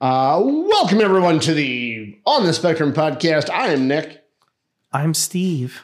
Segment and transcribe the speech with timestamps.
[0.00, 3.50] Uh, welcome everyone to the On the Spectrum podcast.
[3.50, 4.22] I am Nick.
[4.92, 5.82] I'm Steve.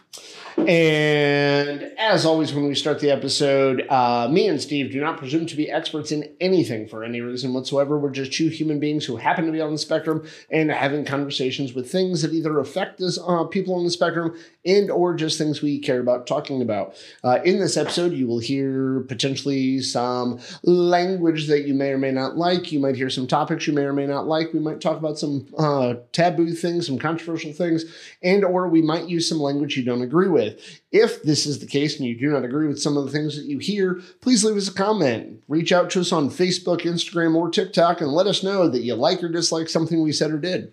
[0.57, 5.47] And as always, when we start the episode, uh, me and Steve do not presume
[5.47, 7.99] to be experts in anything for any reason whatsoever.
[7.99, 11.75] We're just two human beings who happen to be on the spectrum and having conversations
[11.75, 15.61] with things that either affect us, uh, people on the spectrum and or just things
[15.61, 16.95] we care about talking about.
[17.25, 22.13] Uh, in this episode, you will hear potentially some language that you may or may
[22.13, 22.71] not like.
[22.71, 24.53] You might hear some topics you may or may not like.
[24.53, 27.85] We might talk about some uh, taboo things, some controversial things,
[28.23, 30.81] and or we might use some language you don't agree with with.
[30.93, 33.37] If this is the case and you do not agree with some of the things
[33.37, 35.43] that you hear, please leave us a comment.
[35.49, 38.95] Reach out to us on Facebook, Instagram, or TikTok and let us know that you
[38.95, 40.73] like or dislike something we said or did.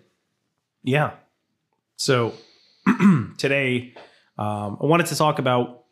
[0.82, 1.12] Yeah.
[1.96, 2.34] So
[3.38, 3.94] today,
[4.38, 5.84] um, I wanted to talk about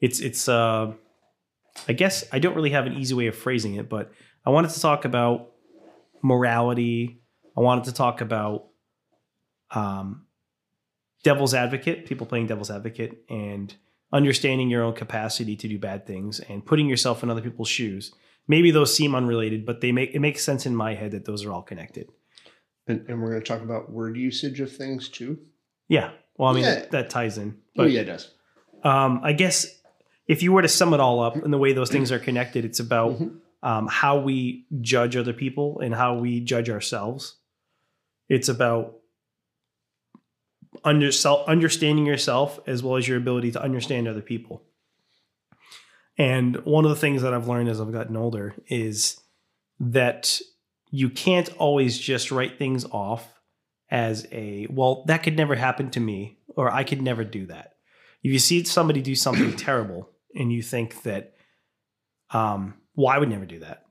[0.00, 0.92] it's it's uh,
[1.88, 4.12] I guess I don't really have an easy way of phrasing it, but
[4.44, 5.52] I wanted to talk about
[6.22, 7.20] morality.
[7.56, 8.66] I wanted to talk about
[9.70, 10.26] um,
[11.22, 13.74] devil's advocate, people playing devil's advocate, and
[14.12, 18.12] understanding your own capacity to do bad things and putting yourself in other people's shoes.
[18.48, 21.44] Maybe those seem unrelated, but they make it makes sense in my head that those
[21.44, 22.10] are all connected.
[22.86, 25.38] And, and we're going to talk about word usage of things too.
[25.88, 26.10] Yeah.
[26.36, 26.84] Well, I mean yeah.
[26.90, 27.58] that ties in.
[27.76, 28.30] But, oh yeah, it does.
[28.82, 29.66] Um, I guess
[30.26, 32.64] if you were to sum it all up and the way those things are connected,
[32.64, 33.36] it's about mm-hmm.
[33.66, 37.36] um, how we judge other people and how we judge ourselves.
[38.28, 38.96] It's about
[40.84, 44.62] under self, understanding yourself as well as your ability to understand other people.
[46.18, 49.20] And one of the things that I've learned as I've gotten older is
[49.80, 50.40] that
[50.90, 53.40] you can't always just write things off
[53.90, 57.74] as a, well, that could never happen to me, or I could never do that.
[58.22, 61.34] If you see somebody do something terrible and you think that,
[62.30, 63.84] um, well, I would never do that.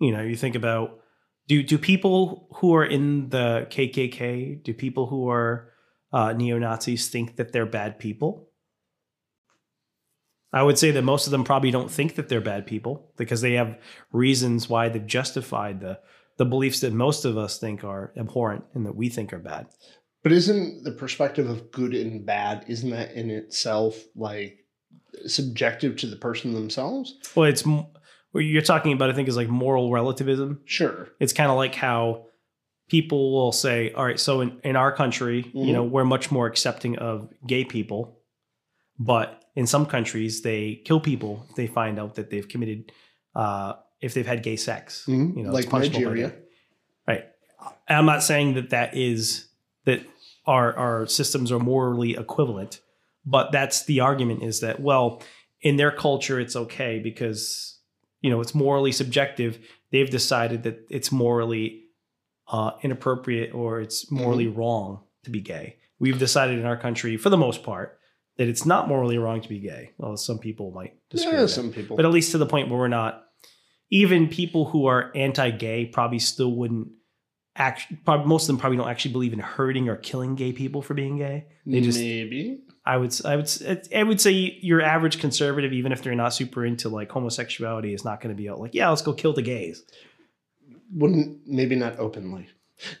[0.00, 1.00] You know, you think about
[1.46, 5.69] do do people who are in the KKK, do people who are
[6.12, 8.48] uh, neo Nazis think that they're bad people.
[10.52, 13.40] I would say that most of them probably don't think that they're bad people because
[13.40, 13.78] they have
[14.12, 16.00] reasons why they've justified the
[16.38, 19.66] the beliefs that most of us think are abhorrent and that we think are bad.
[20.22, 24.64] But isn't the perspective of good and bad isn't that in itself like
[25.26, 27.14] subjective to the person themselves?
[27.36, 29.10] Well, it's what you're talking about.
[29.10, 30.60] I think is like moral relativism.
[30.64, 32.26] Sure, it's kind of like how
[32.90, 35.58] people will say, all right, so in, in our country, mm-hmm.
[35.58, 38.18] you know, we're much more accepting of gay people,
[38.98, 42.92] but in some countries they kill people if they find out that they've committed
[43.34, 45.04] uh, if they've had gay sex.
[45.06, 45.38] Mm-hmm.
[45.38, 46.32] You know, like Nigeria.
[47.06, 47.24] Right.
[47.88, 49.48] I'm not saying that that is
[49.84, 50.02] that
[50.46, 52.80] our our systems are morally equivalent,
[53.24, 55.22] but that's the argument is that well,
[55.62, 57.78] in their culture it's okay because
[58.20, 59.58] you know it's morally subjective.
[59.92, 61.79] They've decided that it's morally
[62.50, 64.58] uh, inappropriate or it's morally mm-hmm.
[64.58, 65.76] wrong to be gay.
[65.98, 67.98] We've decided in our country, for the most part,
[68.38, 69.92] that it's not morally wrong to be gay.
[69.98, 71.38] Well, some people might disagree.
[71.38, 71.96] Yeah, some people.
[71.96, 73.24] But at least to the point where we're not.
[73.92, 76.88] Even people who are anti-gay probably still wouldn't.
[77.56, 80.80] Actually, probably, most of them probably don't actually believe in hurting or killing gay people
[80.80, 81.46] for being gay.
[81.66, 82.62] They just maybe.
[82.86, 83.50] I would I would
[83.94, 88.04] I would say your average conservative, even if they're not super into like homosexuality, is
[88.04, 89.82] not going to be like, yeah, let's go kill the gays
[90.92, 92.48] wouldn't maybe not openly.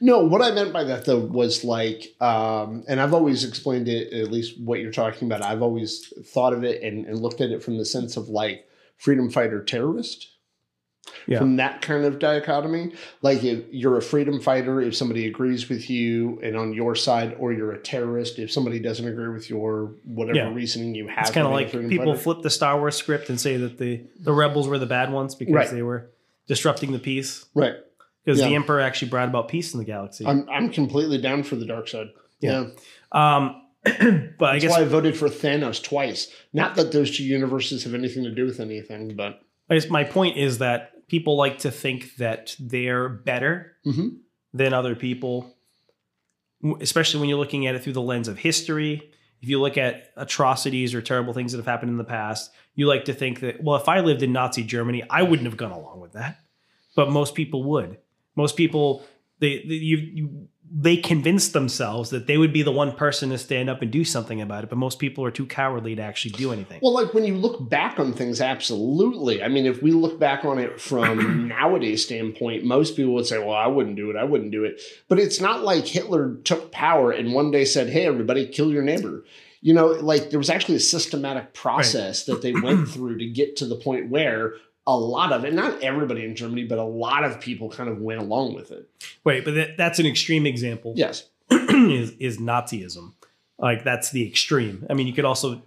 [0.00, 4.12] No, what I meant by that though was like, um, and I've always explained it,
[4.12, 5.42] at least what you're talking about.
[5.42, 8.66] I've always thought of it and, and looked at it from the sense of like
[8.98, 10.28] freedom fighter terrorist.
[11.26, 11.38] Yeah.
[11.38, 12.92] From that kind of dichotomy,
[13.22, 17.36] like if you're a freedom fighter, if somebody agrees with you and on your side,
[17.38, 20.54] or you're a terrorist, if somebody doesn't agree with your whatever yeah.
[20.54, 21.22] reasoning you have.
[21.22, 22.16] It's kind of like people fighter.
[22.16, 25.34] flip the Star Wars script and say that the the rebels were the bad ones
[25.34, 25.70] because right.
[25.70, 26.10] they were
[26.50, 27.46] disrupting the peace.
[27.54, 27.74] Right.
[28.24, 28.48] Because yeah.
[28.48, 30.26] the Emperor actually brought about peace in the galaxy.
[30.26, 32.08] I'm I'm completely down for the dark side.
[32.40, 32.66] Yeah.
[33.14, 33.36] yeah.
[33.36, 36.28] Um, but That's I guess why I voted for Thanos twice.
[36.52, 40.02] Not that those two universes have anything to do with anything, but I guess my
[40.02, 44.08] point is that people like to think that they're better mm-hmm.
[44.52, 45.54] than other people,
[46.80, 49.12] especially when you're looking at it through the lens of history.
[49.40, 52.50] If you look at atrocities or terrible things that have happened in the past,
[52.80, 55.58] you like to think that, well, if I lived in Nazi Germany, I wouldn't have
[55.58, 56.40] gone along with that.
[56.96, 57.98] But most people would.
[58.36, 59.04] Most people,
[59.38, 63.38] they, they you, you they convince themselves that they would be the one person to
[63.38, 66.30] stand up and do something about it, but most people are too cowardly to actually
[66.30, 66.78] do anything.
[66.80, 69.42] Well, like when you look back on things, absolutely.
[69.42, 73.38] I mean, if we look back on it from nowadays standpoint, most people would say,
[73.38, 74.16] "Well, I wouldn't do it.
[74.16, 77.90] I wouldn't do it." But it's not like Hitler took power and one day said,
[77.90, 79.24] "Hey, everybody, kill your neighbor."
[79.62, 82.34] You know, like there was actually a systematic process right.
[82.34, 84.54] that they went through to get to the point where
[84.86, 87.98] a lot of, and not everybody in Germany, but a lot of people kind of
[87.98, 88.88] went along with it.
[89.24, 90.94] Wait, but that, that's an extreme example.
[90.96, 91.28] Yes.
[91.50, 93.12] is is Nazism.
[93.58, 94.86] Like that's the extreme.
[94.88, 95.62] I mean, you could also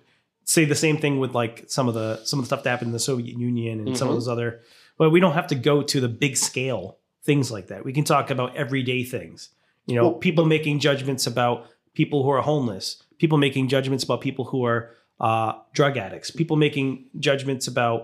[0.46, 2.90] say the same thing with like some of the some of the stuff that happened
[2.90, 4.18] in the Soviet Union and some of Mhm.
[4.18, 4.62] those other.
[4.98, 7.86] But we don't have to go to the big scale things like that.
[7.86, 9.50] We can talk about everyday things.
[9.86, 14.20] You know, Well, people making judgments about people who are homeless, people making judgments about
[14.20, 14.80] people who are
[15.28, 18.00] uh, drug addicts, people making judgments about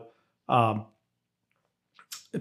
[0.47, 0.85] um,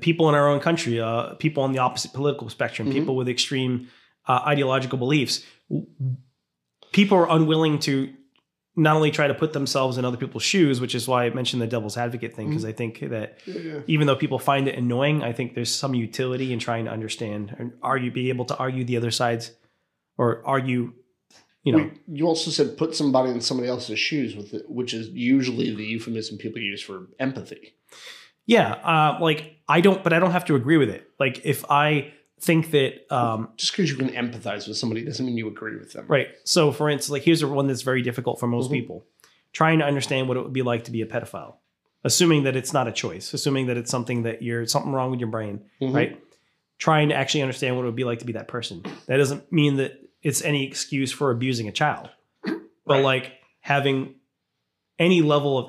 [0.00, 2.92] people in our own country, uh, people on the opposite political spectrum, Mhm.
[2.92, 3.88] people with extreme
[4.28, 5.44] uh, ideological beliefs.
[6.92, 8.12] People are unwilling to
[8.76, 11.60] not only try to put themselves in other people's shoes, which is why I mentioned
[11.60, 13.80] the devil's advocate thing, because I think that Yeah.
[13.88, 17.56] even though people find it annoying, I think there's some utility in trying to understand
[17.58, 19.44] and argue, be able to argue the other sides
[20.16, 20.92] or argue,
[21.64, 24.94] you know, Wait, you also said put somebody in somebody else's shoes with it, which
[24.94, 27.74] is usually the euphemism people use for empathy.
[28.46, 31.10] yeah, uh, like I don't, but I don't have to agree with it.
[31.18, 35.36] Like if I think that, um, Just because you can empathize with somebody doesn't mean
[35.36, 36.06] you agree with them.
[36.08, 36.28] right.
[36.44, 38.74] So for instance, like here's a one that's very difficult for most Mhm.
[38.74, 39.04] people
[39.52, 41.54] trying to understand what it would be like to be a pedophile,
[42.04, 45.18] assuming that it's not a choice, assuming that it's something that you're something wrong with
[45.20, 45.92] your brain, Mhm.
[45.94, 46.22] right?
[46.78, 48.82] Trying to actually understand what it would be like to be that person.
[49.06, 49.98] That doesn't mean that
[50.28, 52.08] it's any excuse for abusing a child,
[52.44, 53.04] but Right.
[53.12, 54.14] like having
[54.98, 55.66] any level of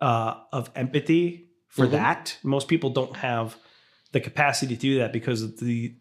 [0.00, 1.90] uh, of empathy for Mhm.
[1.92, 2.38] that.
[2.42, 3.56] Most people don't have
[4.12, 5.94] the capacity to do that because of the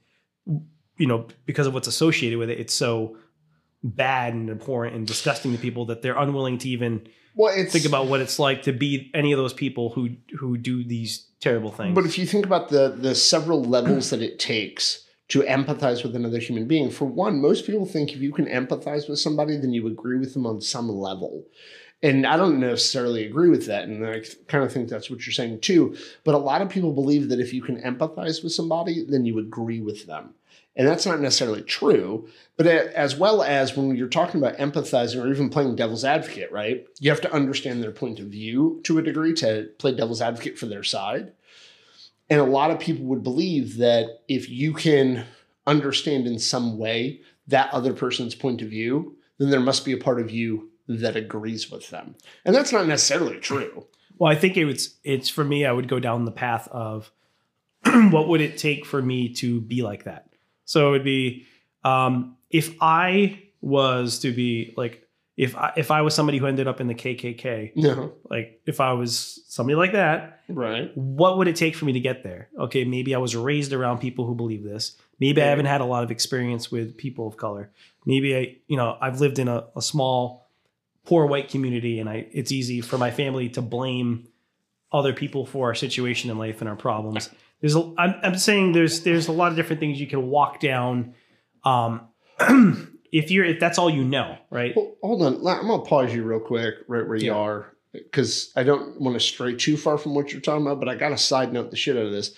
[0.97, 2.59] you know because of what's associated with it.
[2.59, 3.17] It's so
[3.83, 8.07] bad and abhorrent and disgusting to people that they're unwilling to even Well, think about
[8.07, 10.09] what it's like to be any of those people who
[10.39, 11.93] who do these terrible things.
[11.95, 16.13] But if you think about the the several levels that it takes to empathize with
[16.13, 19.71] another human being, for one, most people think if you can empathize with somebody, then
[19.71, 21.45] you agree with them on some level.
[22.03, 23.85] And I don't necessarily agree with that.
[23.85, 25.95] And I kind of think that's what you're saying too.
[26.25, 29.39] But a lot of people believe that if you can empathize with somebody, then you
[29.39, 30.33] agree with them.
[30.75, 32.27] And that's not necessarily true.
[32.57, 36.85] But as well as when you're talking about empathizing or even playing devil's advocate, right?
[36.99, 40.59] You have to understand their point of view to a degree to play devil's advocate
[40.59, 41.31] for their side.
[42.31, 45.25] And a lot of people would believe that if you can
[45.67, 49.97] understand in some way that other person's point of view, then there must be a
[49.97, 52.15] part of you that agrees with them.
[52.45, 53.85] And that's not necessarily true.
[54.17, 55.65] Well, I think it was it's for me.
[55.65, 57.11] I would go down the path of
[57.83, 60.29] what would it take for me to be like that.
[60.63, 61.45] So it would be
[61.83, 65.00] um, if I was to be like
[65.41, 68.13] if I, if I was somebody who ended up in the KKK, No.
[68.29, 70.91] like if I was somebody like that, Right.
[70.95, 72.49] what would it take for me to get there?
[72.59, 74.95] Okay, maybe I was raised around people who believe this.
[75.19, 77.71] Maybe I haven't had a lot of experience with people of color.
[78.05, 80.47] Maybe I, you know, I've lived in a, a small,
[81.05, 84.27] poor white community, and I it's easy for my family to blame
[84.91, 87.29] other people for our situation in life and our problems.
[87.61, 90.59] There's, a, I'm, I'm saying there's there's a lot of different things you can walk
[90.59, 91.15] down.
[91.63, 92.07] Um,
[93.11, 94.73] if you're if that's all you know, right?
[94.75, 95.35] Well, hold on.
[95.35, 97.37] I'm to pause you real quick right where you Yeah.
[97.37, 100.87] are because I don't want to stray too far from what you're talking about, but
[100.87, 102.33] I got to side note the shit out of this.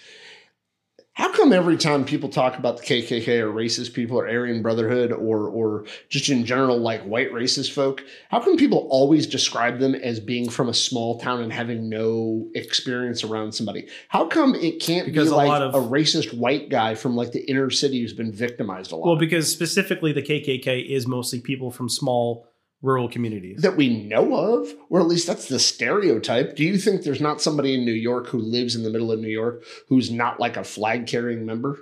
[1.16, 5.12] How come every time people talk about the KKK or racist people or Aryan Brotherhood
[5.12, 9.94] or or just in general like white racist folk, how come people always describe them
[9.94, 13.88] as being from a small town and having no experience around somebody?
[14.10, 17.16] How come it can't Because be a like lot of- a racist white guy from
[17.16, 19.06] like the inner city who's been victimized a lot?
[19.06, 22.48] Well, because specifically the KKK is mostly people from small
[22.84, 23.62] rural communities.
[23.64, 26.56] that we know of, or at least that's the stereotype.
[26.56, 29.20] Do you think there's not somebody in New York who lives in the middle of
[29.20, 31.80] New York who's not like a flag carrying member?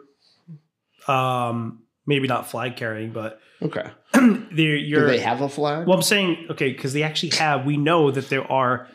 [1.08, 3.90] um maybe not flag carrying but Okay.
[4.14, 5.88] they're Do they have a flag?
[5.88, 8.88] well i'm saying okay because they actually have we know that there are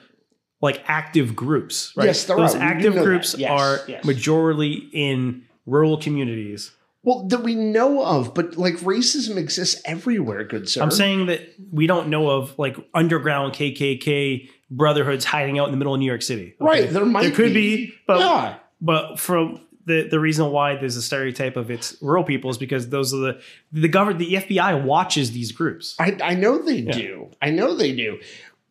[0.63, 2.63] like active groups right Yes, there those are.
[2.63, 4.05] Active groups Yes, are yes.
[4.07, 6.71] majorly in rural communities
[7.07, 10.83] well, that we know of, but like racism exists everywhere, good sir.
[10.83, 11.41] i'm saying that
[11.73, 16.07] we don't know of like underground kkk brotherhoods hiding out in the middle of new
[16.07, 16.83] york city okay?
[16.83, 16.91] right.
[16.91, 18.57] There might there could be, but yeah.
[18.81, 22.89] but from the the reason why there's a stereotype of it's rural people is because
[22.89, 23.41] those are the
[23.73, 25.95] the government the FBI watches these groups.
[26.01, 26.93] I, I know they Yeah.
[26.93, 27.31] do.
[27.41, 28.19] I know they do.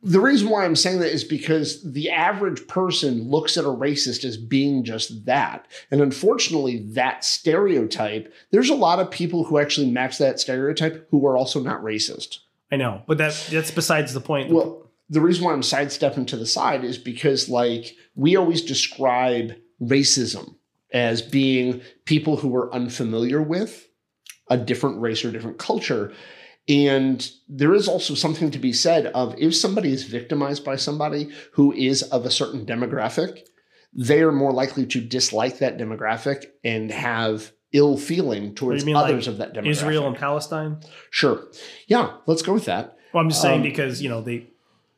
[0.05, 4.23] The reason why I'm saying that is because the average person looks at a racist
[4.23, 5.67] as being just that.
[5.89, 11.25] And unfortunately, that stereotype, there's a lot of people who actually match that stereotype who
[11.25, 12.37] are also not racist.
[12.71, 14.51] I know, but that that's besides the point.
[14.51, 19.55] Well, the reason why I'm sidestepping to the side is because, like, we always describe
[19.81, 20.55] racism
[20.93, 23.87] as being people who are unfamiliar with
[24.49, 26.13] a different race or different culture.
[26.67, 31.29] And there is also something to be said of if somebody is victimized by somebody
[31.53, 33.41] who is of a certain demographic,
[33.93, 39.33] they are more likely to dislike that demographic and have ill feeling towards others like
[39.33, 39.69] of that demographic.
[39.69, 40.79] Israel and Palestine.
[41.11, 41.45] Sure.
[41.87, 42.97] Yeah, let's go with that.
[43.13, 44.47] Well, I'm just saying Um, because you know they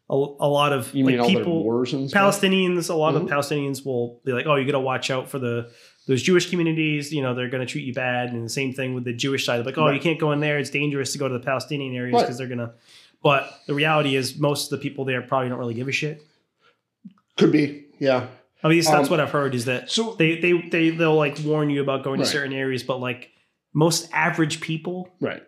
[0.10, 2.22] a, a lot of You mean like all their people wars and stuff?
[2.36, 3.24] Palestinians, a lot Mhm.
[3.24, 5.70] of Palestinians will be like, "Oh, you got to watch out for the
[6.08, 7.12] those Jewish communities.
[7.14, 9.46] You know, they're going to treat you bad." And the same thing with the Jewish
[9.46, 9.96] side, like, "Oh, Right.
[9.96, 10.58] you can't go in there.
[10.60, 12.22] It's dangerous to go to the Palestinian areas Right.
[12.22, 12.74] because they're gonna."
[13.22, 16.22] But the reality is, most of the people there probably don't really give a shit.
[17.38, 17.86] Could be.
[18.00, 18.28] Yeah.
[18.64, 19.54] At least that's Um, what I've heard.
[19.56, 22.26] Is that So they they they they'll like warn you about going Right.
[22.26, 23.30] to certain areas, but like
[23.74, 25.44] most average people right.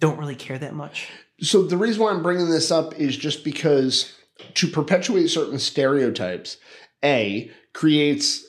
[0.00, 1.08] don't really care that much.
[1.40, 4.12] So the reason why I'm bringing this up is just because
[4.54, 6.56] to perpetuate certain stereotypes,
[7.04, 8.44] a creates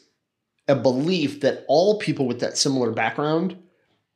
[0.68, 3.58] a belief that all people with that similar background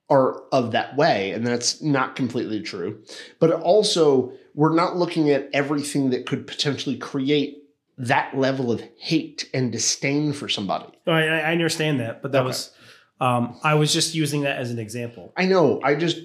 [0.10, 3.02] are of that way, and that's not completely true.
[3.40, 7.58] But also, we're not looking at everything that could potentially create
[7.98, 10.88] that level of hate and disdain for somebody.
[11.08, 12.48] I, I understand that, but that Okay.
[12.48, 12.72] was
[13.22, 15.32] um, I was just using that as an example.
[15.38, 15.80] I know.
[15.84, 16.18] I just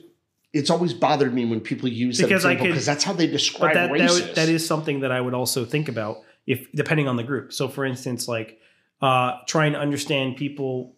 [0.53, 3.91] it's always bothered me when people use Because that because that's how they describe that,
[3.93, 7.53] that that is something that I would also think about if depending on the group.
[7.53, 8.59] So, for instance, like
[9.01, 10.95] uh, trying to understand people.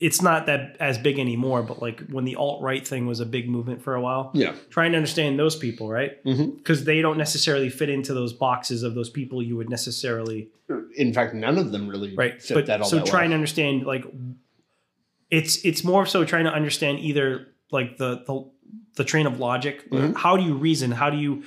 [0.00, 3.26] It's not that as big anymore, but like when the alt right thing was a
[3.26, 4.54] big movement for a while, yeah.
[4.70, 6.22] trying to understand those people, right?
[6.24, 10.50] Because they don't necessarily fit into those boxes of those people you would necessarily
[10.96, 13.86] In fact, none of them really right fit but that all so trying to understand
[13.86, 14.04] like
[15.30, 18.50] it's it's more so trying to understand either like the the,
[18.98, 20.14] the train of logic Mhm.
[20.16, 21.42] how do you reason how do you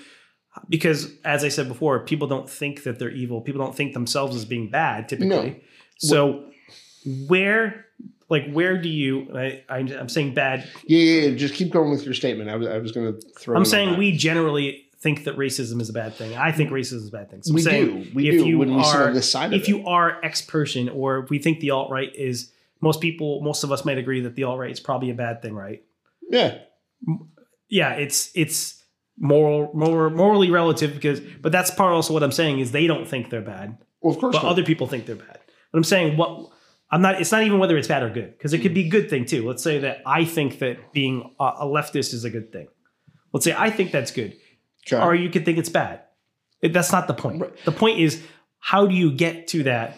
[0.67, 4.35] because as i said before people don't think that they're evil people don't think themselves
[4.35, 5.55] as being bad typically No.
[5.97, 6.45] so
[7.27, 7.85] where
[8.29, 11.91] like where do you I, I i'm saying bad Yeah, yeah, yeah, Just keep going
[11.91, 12.49] with your statement.
[12.49, 13.55] I was, I was going to throw.
[13.57, 17.07] i'm saying we generally think that racism is a bad thing i think racism is
[17.07, 18.09] a bad thing so we saying do.
[18.13, 21.29] We if do you when are- this side if you are X person, or if
[21.29, 22.51] we think the alt right is
[22.83, 25.41] most people, most of us might agree that the alt right is probably a bad
[25.43, 25.83] thing, right?
[26.29, 26.57] Yeah,
[27.71, 28.83] Yeah, it's it's
[29.17, 33.07] moral, more morally relative because, but that's part also what I'm saying is they don't
[33.07, 34.35] think they're bad, well, of course.
[34.35, 34.51] but not.
[34.51, 35.39] other people think they're bad.
[35.71, 36.49] But I'm saying what
[36.91, 37.19] I'm not.
[37.19, 38.75] It's not even whether it's bad or good because it could hmm.
[38.75, 39.47] be a good thing too.
[39.47, 42.67] Let's say that I think that being a, a leftist is a good thing.
[43.33, 44.35] Let's say I think that's good.
[44.87, 45.01] Okay.
[45.01, 46.01] or you could think it's bad.
[46.61, 47.41] It, that's not the point.
[47.41, 47.65] Right.
[47.65, 48.21] The point is
[48.59, 49.97] how do you get to that?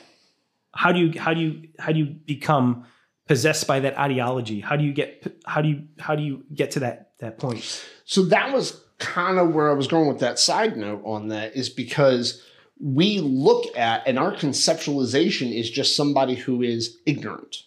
[0.76, 2.86] How do you how do you how do you become
[3.28, 4.60] possessed by that ideology?
[4.60, 7.86] How do you get how do you how do you get to that that point?
[8.06, 11.56] So that was kind of where I was going with that side note on that
[11.56, 12.42] is because
[12.80, 17.58] we look at and our conceptualization is just somebody who is ignorant,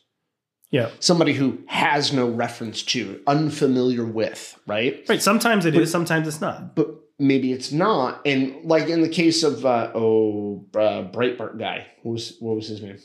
[0.71, 0.91] Yeah.
[1.01, 5.05] somebody who has no reference to, unfamiliar with, right?
[5.09, 5.23] Right.
[5.23, 6.75] Sometimes it is, sometimes it's not.
[6.75, 8.21] But maybe it's not.
[8.27, 12.69] And like in the case of uh, oh uh, Breitbart guy, what was what was
[12.69, 12.99] his name?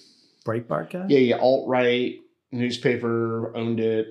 [0.46, 1.06] Breitbart guy?
[1.08, 2.16] Yeah, yeah, alt right
[2.52, 4.08] newspaper owned it.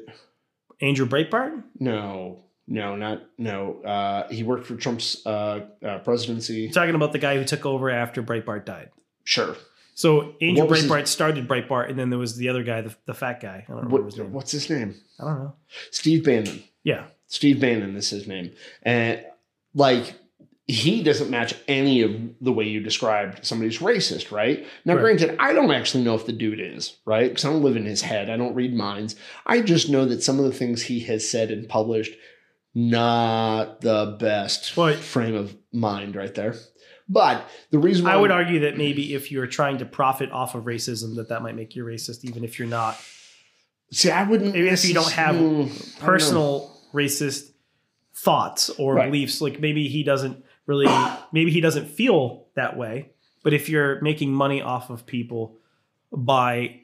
[0.80, 1.62] Andrew Breitbart?
[1.78, 3.80] No, no, not no.
[3.82, 6.62] Uh, he worked for Trump's uh, uh, presidency.
[6.62, 8.90] You're talking about the guy who took over after Breitbart died.
[9.24, 9.56] Sure.
[9.94, 12.80] So Andrew What was his- Breitbart started Breitbart, and then there was the other guy,
[12.80, 13.66] the, the fat guy.
[13.68, 14.32] I don't his What, name.
[14.32, 14.94] what's his name?
[15.18, 15.54] I don't know.
[15.90, 16.62] Steve Bannon.
[16.84, 17.04] Yeah.
[17.26, 19.22] Steve Bannon is his name, and
[19.74, 20.14] like
[20.70, 24.66] he doesn't match any of the way you described somebody's racist, right?
[24.84, 25.02] Now, Right.
[25.02, 27.86] granted, I don't actually know if the dude is right because I don't live in
[27.86, 28.30] his head.
[28.30, 29.16] I don't read minds.
[29.46, 32.12] I just know that some of the things he has said and published,
[32.74, 36.54] not the best Well, frame of mind right there.
[37.08, 40.54] But the reason why I would argue that maybe if you're trying to profit off
[40.54, 42.96] of racism, that that might make you racist, even if you're not
[43.90, 44.52] see, I wouldn't.
[44.54, 47.50] Maybe if you don't have Mm, personal racist
[48.14, 49.06] thoughts or Right.
[49.06, 49.40] beliefs.
[49.40, 50.86] Like maybe he doesn't really,
[51.32, 53.10] maybe he doesn't feel that way.
[53.42, 55.56] But if you're making money off of people
[56.12, 56.80] by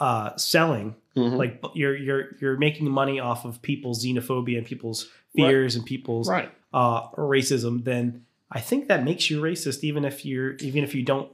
[0.00, 1.36] uh, selling, Mhm.
[1.36, 5.00] like you're you're you're making money off of people's xenophobia and people's
[5.36, 5.46] Right.
[5.48, 6.50] fears and people's right.
[6.72, 11.02] uh, racism, then I think that makes you racist, even if you're even if you
[11.02, 11.28] don't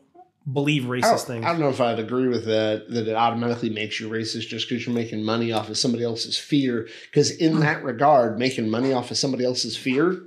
[0.52, 1.44] believe I racist don't, things.
[1.46, 4.68] I don't know if I'd agree with that, that it automatically makes you racist just
[4.68, 6.86] because you're making money off of somebody else's fear.
[7.10, 10.20] Because in that regard, making money off of somebody else's fear,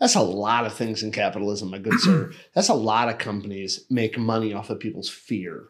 [0.00, 2.32] that's a lot of things in capitalism, my good sir.
[2.54, 5.64] That's a lot of companies make money off of people's fear.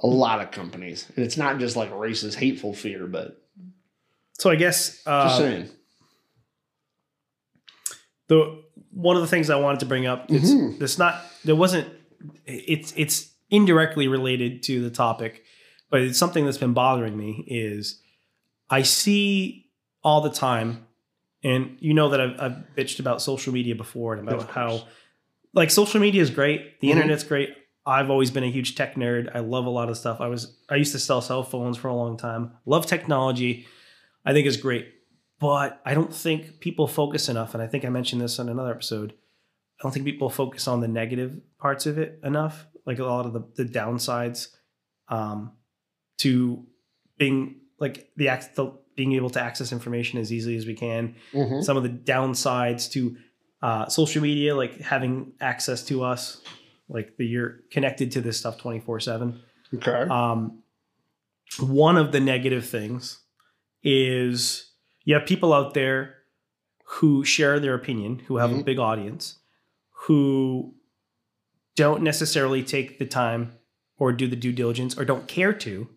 [0.00, 1.06] A lot of companies.
[1.16, 3.42] And it's not just like racist, hateful fear, but
[4.38, 5.68] So I guess just uh, saying.
[8.28, 10.80] the one of the things I wanted to bring up it's Mhm.
[10.82, 11.88] it's not there wasn't
[12.46, 15.42] it's it's indirectly related to the topic,
[15.90, 18.00] but it's something that's been bothering me is
[18.68, 19.70] I see
[20.04, 20.86] all the time,
[21.44, 24.82] and you know that I've, I've bitched about social media before and about how
[25.54, 26.92] like social media is great, the Mhm.
[26.92, 27.50] internet's great.
[27.86, 29.30] I've always been a huge tech nerd.
[29.34, 30.20] I love a lot of stuff.
[30.20, 32.52] I was I used to sell cell phones for a long time.
[32.66, 33.66] Love technology.
[34.24, 34.92] I think it's great.
[35.40, 38.72] But I don't think people focus enough, and I think I mentioned this on another
[38.72, 39.12] episode.
[39.12, 43.24] I don't think people focus on the negative parts of it enough, like a lot
[43.24, 44.48] of the, the downsides
[45.08, 45.52] um,
[46.18, 46.66] to
[47.18, 48.26] being like the,
[48.56, 51.14] the being able to access information as easily as we can.
[51.32, 51.62] Mhm.
[51.62, 53.16] Some of the downsides to
[53.62, 56.42] uh, social media, like having access to us,
[56.88, 59.40] like that you're connected to this stuff twenty four seven.
[59.74, 59.90] Okay.
[60.10, 60.62] Um,
[61.60, 63.20] one of the negative things
[63.84, 64.70] is
[65.04, 66.14] you have people out there
[66.84, 68.64] who share their opinion, who have a Mhm.
[68.64, 69.38] big audience,
[70.06, 70.74] who
[71.76, 73.52] don't necessarily take the time
[73.98, 75.88] or do the due diligence or don't care to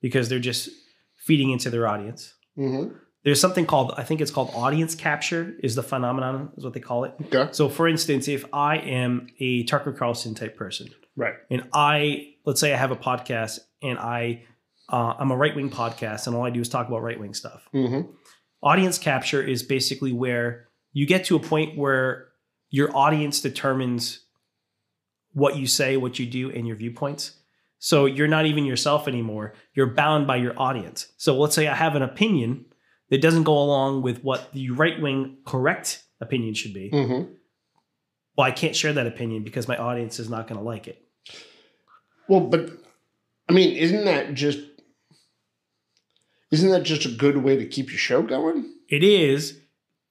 [0.00, 0.68] because they're just
[1.16, 2.34] feeding into their audience.
[2.58, 2.94] Mhm.
[3.24, 6.80] There's something called, I think it's called audience capture, is the phenomenon, is what they
[6.80, 7.14] call it.
[7.26, 7.48] Okay.
[7.52, 11.34] So, for instance, if I am a Tucker Carlson type person, Right.
[11.50, 14.44] and I let's say I have a podcast and I
[14.90, 17.34] uh, I'm a right wing podcast and all I do is talk about right wing
[17.34, 17.68] stuff.
[17.72, 18.02] hmm
[18.62, 22.28] Audience capture is basically where you get to a point where
[22.70, 24.20] your audience determines
[25.32, 27.37] what you say, what you do, and your viewpoints.
[27.78, 29.54] So you're not even yourself anymore.
[29.74, 31.06] You're bound by your audience.
[31.16, 32.64] So let's say I have an opinion
[33.10, 36.90] that doesn't go along with what the right wing correct opinion should be.
[36.90, 37.22] hmm
[38.36, 41.02] Well, I can't share that opinion because my audience is not going to like it.
[42.28, 42.70] Well, but
[43.48, 44.58] I mean, isn't that just
[46.50, 48.72] isn't that just a good way to keep your show going?
[48.88, 49.60] It is,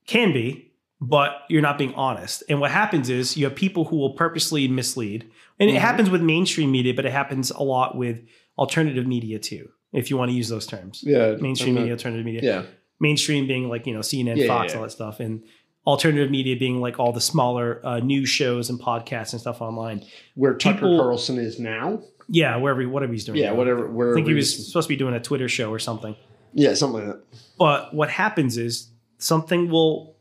[0.05, 0.66] can be,
[0.99, 2.43] but you're not being honest.
[2.49, 5.25] And what happens is you have people who will purposely mislead.
[5.59, 5.75] And Mhm.
[5.75, 8.21] it happens with mainstream media, but it happens a lot with
[8.57, 11.03] alternative media too, if you want to use those terms.
[11.05, 11.35] Yeah.
[11.39, 12.41] Mainstream media, alternative media.
[12.43, 12.63] Yeah.
[12.99, 14.77] Mainstream being like, you know, CNN, Yeah, Fox, yeah.
[14.79, 15.19] all that stuff.
[15.19, 15.43] And
[15.85, 20.03] alternative media being like all the smaller uh, news shows and podcasts and stuff online.
[20.35, 22.01] Where Tucker People- Carlson is now.
[22.29, 23.37] Yeah, wherever, whatever he's doing.
[23.37, 23.51] Yeah.
[23.51, 23.55] now.
[23.55, 23.87] Whatever.
[23.89, 26.15] Where I think he was supposed to be doing a Twitter show or something.
[26.53, 26.73] Yeah.
[26.73, 27.23] Something like that.
[27.59, 30.15] But what happens is something will.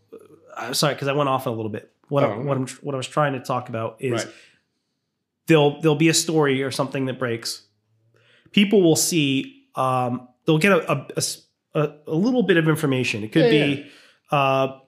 [0.57, 1.92] I'm sorry because I went off a little bit.
[2.09, 2.40] What I, Oh.
[2.42, 4.35] what I'm what I was trying to talk about is Right.
[5.47, 7.62] there'll there'll be a story or something that breaks.
[8.53, 9.64] People will see.
[9.75, 11.07] Um, they'll get a
[11.75, 13.23] a a little bit of information.
[13.25, 13.87] It could Yeah, be.
[14.31, 14.79] Uh,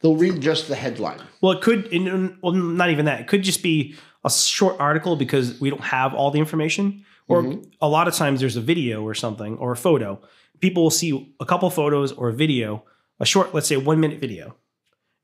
[0.00, 1.20] They'll read just the headline.
[1.40, 1.88] well, it could.
[2.42, 3.20] Well, not even that.
[3.20, 3.94] It could just be
[4.24, 7.04] a short article because we don't have all the information.
[7.28, 7.70] Or Mhm.
[7.80, 10.20] a lot of times there's a video or something or a photo.
[10.60, 12.84] People will see a couple photos or a video,
[13.20, 14.56] a short, let's say, one minute video.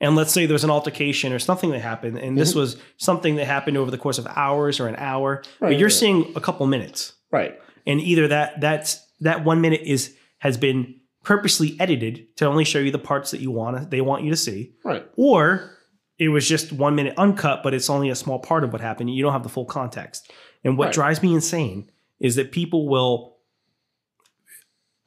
[0.01, 2.57] And let's say there's an altercation or something that happened, and this Mhm.
[2.57, 5.42] was something that happened over the course of hours or an hour.
[5.61, 5.92] Right, but you're right.
[5.92, 7.59] seeing a couple minutes, Right.
[7.87, 12.79] and either that that's that one minute is has been purposely edited to only show
[12.79, 15.05] you the parts that you want they want you to see, Right.
[15.16, 15.72] or
[16.16, 19.11] it was just one minute uncut, but it's only a small part of what happened.
[19.12, 20.31] You don't have the full context.
[20.64, 20.94] And what Right.
[20.94, 23.38] drives me insane is that people will,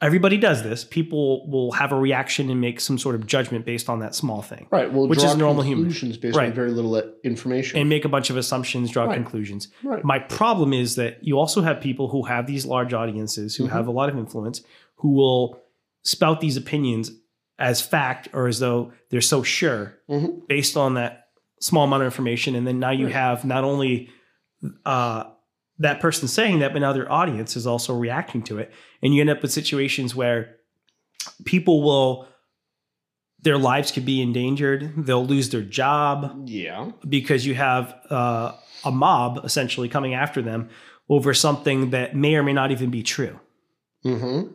[0.02, 3.88] everybody does this, people will have a reaction and make some sort of judgment based
[3.88, 4.92] on that small thing Right.
[4.92, 5.84] Well, Which is normal human.
[5.84, 7.78] conclusions based on very little information.
[7.80, 9.14] and make a bunch of assumptions, draw Right.
[9.14, 9.68] conclusions.
[9.84, 10.04] right.
[10.04, 13.70] My problem is that you also have people who have these large audiences, who Mhm.
[13.70, 14.62] have a lot of influence,
[14.96, 15.58] who will
[16.02, 17.12] spout these opinions
[17.58, 20.46] as fact or as though they're so sure Mhm.
[20.48, 21.26] based on that
[21.60, 22.56] small amount of information.
[22.56, 23.14] And then now you Right.
[23.14, 24.08] have not only
[24.84, 25.24] uh,
[25.78, 28.72] that person saying that, but now their audience is also reacting to it.
[29.02, 30.56] And you end up with situations where
[31.44, 32.28] people will,
[33.40, 36.92] their lives could be endangered, they'll lose their job Yeah.
[37.08, 38.52] because you have uh,
[38.84, 40.68] a mob essentially coming after them
[41.08, 43.38] over something that may or may not even be true.
[44.04, 44.52] Mm-hmm.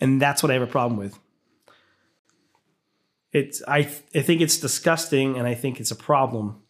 [0.00, 1.18] And that's what I have a problem with.
[3.32, 3.78] It's I
[4.14, 6.62] I think it's disgusting and I think it's a problem.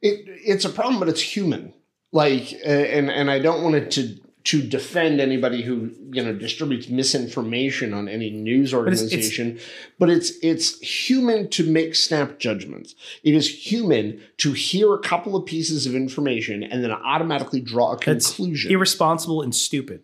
[0.00, 1.74] It it's a problem, but it's human.
[2.12, 6.88] Like, and and I don't want it to to defend anybody who you know distributes
[6.88, 9.58] misinformation on any news it's- it's- organization,
[9.98, 12.94] but it's it's human to make snap judgments.
[13.22, 17.92] It is human to hear a couple of pieces of information and then automatically draw
[17.92, 18.72] a conclusion.
[18.72, 20.02] irresponsible and stupid.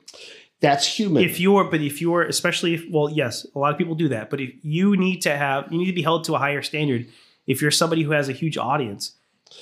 [0.61, 1.25] That's human.
[1.25, 4.31] If you're but if you're especially if well, yes, a lot of people do that,
[4.31, 7.07] but if you need to have you need to be held to a higher standard
[7.47, 9.13] if you're somebody who has a huge audience.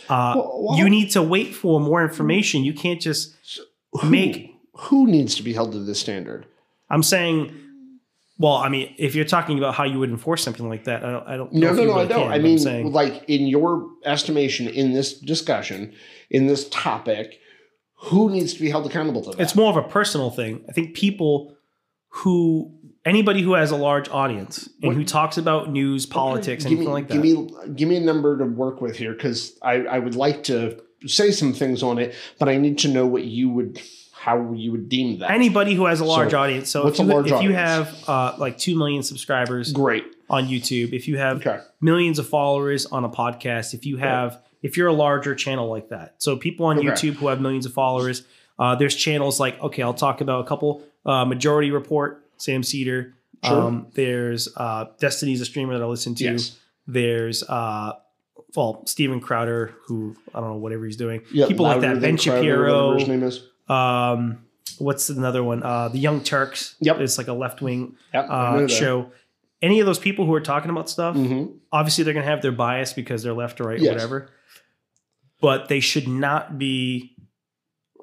[0.09, 2.65] Uh, Well, well- you need to wait for more information.
[2.65, 3.35] You can't just
[3.93, 6.47] who, make who needs to be held to this standard?
[6.91, 7.53] I'm saying,
[8.39, 11.11] well, I mean, if you're talking about how you would enforce something like that, I
[11.13, 11.29] don't.
[11.29, 12.23] I don't know No, no, no, I don't.
[12.25, 15.93] can, I mean, saying, like in your estimation, in this discussion,
[16.31, 17.41] in this topic,
[17.95, 19.41] who needs to be held accountable to that?
[19.41, 20.65] it's more of a personal thing.
[20.69, 21.55] I think people
[22.09, 22.73] who
[23.05, 26.91] anybody who has a large audience and What- who talks about news, politics, anything me,
[26.93, 27.15] like that.
[27.15, 30.45] Give me, give me a number to work with here, because I, I would like
[30.45, 33.81] to say some things on it, but I need to know what you would
[34.13, 35.31] how you would deem that.
[35.31, 36.71] Anybody who has a large So, audience.
[36.71, 40.05] So what's if a you, if you have uh, like two million subscribers Great.
[40.31, 41.59] on YouTube, if you have Okay.
[41.83, 45.91] millions of followers on a podcast, if you have if you're a larger channel like
[45.91, 46.15] that.
[46.17, 46.89] So people on Okay.
[46.89, 48.23] YouTube who have millions of followers,
[48.59, 50.83] uh, there's channels like okay, I'll talk about a couple.
[51.05, 53.15] Uh, Majority Report, Sam Seder.
[53.45, 53.63] Sure.
[53.63, 56.25] Um, there's uh, Destiny's a streamer that I listen to.
[56.25, 56.59] Yes.
[56.87, 57.93] There's uh,
[58.55, 61.23] well Steven Crowder, who I don't know whatever he's doing.
[61.33, 62.01] Yeah, people like that.
[62.01, 62.99] Ben Crowder, Shapiro.
[62.99, 63.41] his name is.
[63.69, 64.45] Um,
[64.79, 65.63] what's another one?
[65.63, 66.77] Uh, the Young Turks.
[66.81, 67.01] Yep.
[67.01, 69.11] It's like a left wing Yep, uh, show.
[69.63, 71.55] Any of those people who are talking about stuff, Mhm.
[71.73, 73.91] obviously they're going to have their bias because they're left or right Yes.
[73.91, 74.29] or whatever.
[75.41, 77.17] But they should not be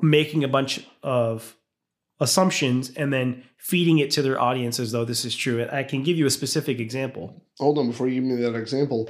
[0.02, 1.56] making a bunch of
[2.20, 5.62] assumptions and then feeding it to their audience as though this is true.
[5.62, 7.44] And I can give you a specific example.
[7.60, 9.08] Hold on before you give me that example.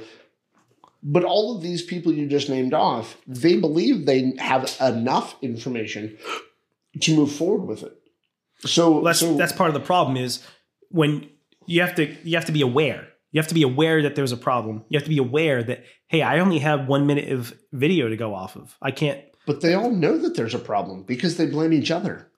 [1.02, 6.18] But all of these people you just named off, they believe they have enough information
[7.00, 7.96] to move forward with it.
[8.66, 10.46] So That's so that's part of the problem is
[10.90, 11.28] when
[11.66, 13.08] you have to you have to be aware.
[13.32, 14.84] You have to be aware that there's a problem.
[14.90, 18.16] You have to be aware that hey, I only have one minute of video to
[18.16, 18.76] go off of.
[18.82, 22.28] I can't but they all know that there's a problem because they blame each other.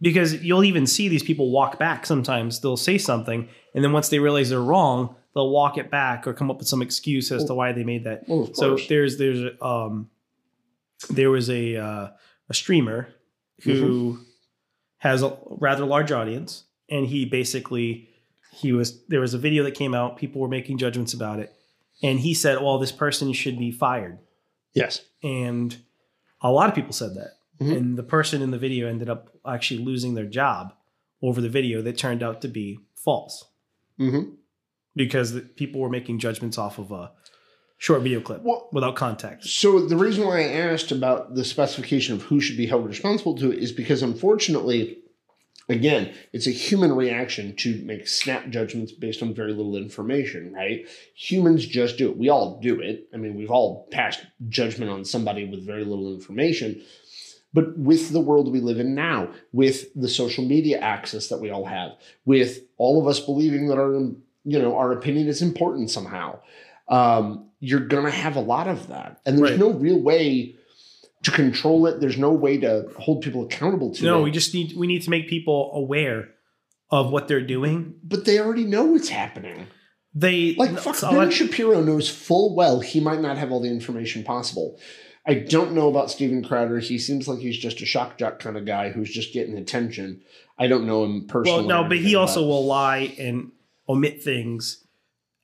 [0.00, 2.60] Because you'll even see these people walk back sometimes.
[2.60, 6.32] They'll say something, and then once they realize they're wrong, they'll walk it back or
[6.32, 8.28] come up with some excuse as to why they made that.
[8.28, 8.86] Of So course.
[8.88, 10.10] there's there's um
[11.10, 12.08] there was a uh,
[12.48, 13.08] a streamer
[13.62, 14.22] who Mm-hmm.
[14.98, 18.08] has a rather large audience, and he basically
[18.52, 20.16] he was there was a video that came out.
[20.16, 21.52] People were making judgments about it,
[22.02, 24.18] and he said, "Well, this person should be fired."
[24.74, 25.00] yes.
[25.24, 25.76] and
[26.40, 27.76] a lot of people said that Mhm.
[27.76, 30.72] and the person in the video ended up actually losing their job
[31.22, 33.44] over the video that turned out to be false
[33.96, 34.30] hmm
[34.96, 37.12] because the people were making judgments off of a
[37.78, 42.14] short video clip Well, without context So the reason why I asked about the specification
[42.16, 44.98] of who should be held responsible to it is because unfortunately,
[45.68, 50.88] again, it's a human reaction to make snap judgments based on very little information, right?
[51.14, 52.16] Humans just do it.
[52.16, 53.08] We all do it.
[53.14, 56.82] I mean, we've all passed judgment on somebody with very little information.
[57.54, 61.50] But with the world we live in now, with the social media access that we
[61.50, 61.92] all have,
[62.26, 63.92] with all of us believing that our
[64.44, 66.38] you know our opinion is important somehow,
[66.88, 69.58] um, you're gonna have a lot of that, and there's Right.
[69.60, 70.54] no real way
[71.24, 72.00] to control it.
[72.00, 74.24] There's no way to hold people accountable to no it.
[74.24, 76.28] we just need we need to make people aware
[76.90, 79.66] of what they're doing but they already know it's happening.
[80.14, 83.68] they Like fuck, so Ben Shapiro knows full well he might not have all the
[83.70, 84.78] information possible.
[85.28, 86.78] I don't know about Steven Crowder.
[86.78, 90.22] He seems like he's just a shock jock kind of guy who's just getting attention.
[90.58, 91.66] I don't know him personally.
[91.66, 93.52] well no but he also will lie and
[93.88, 94.84] omit things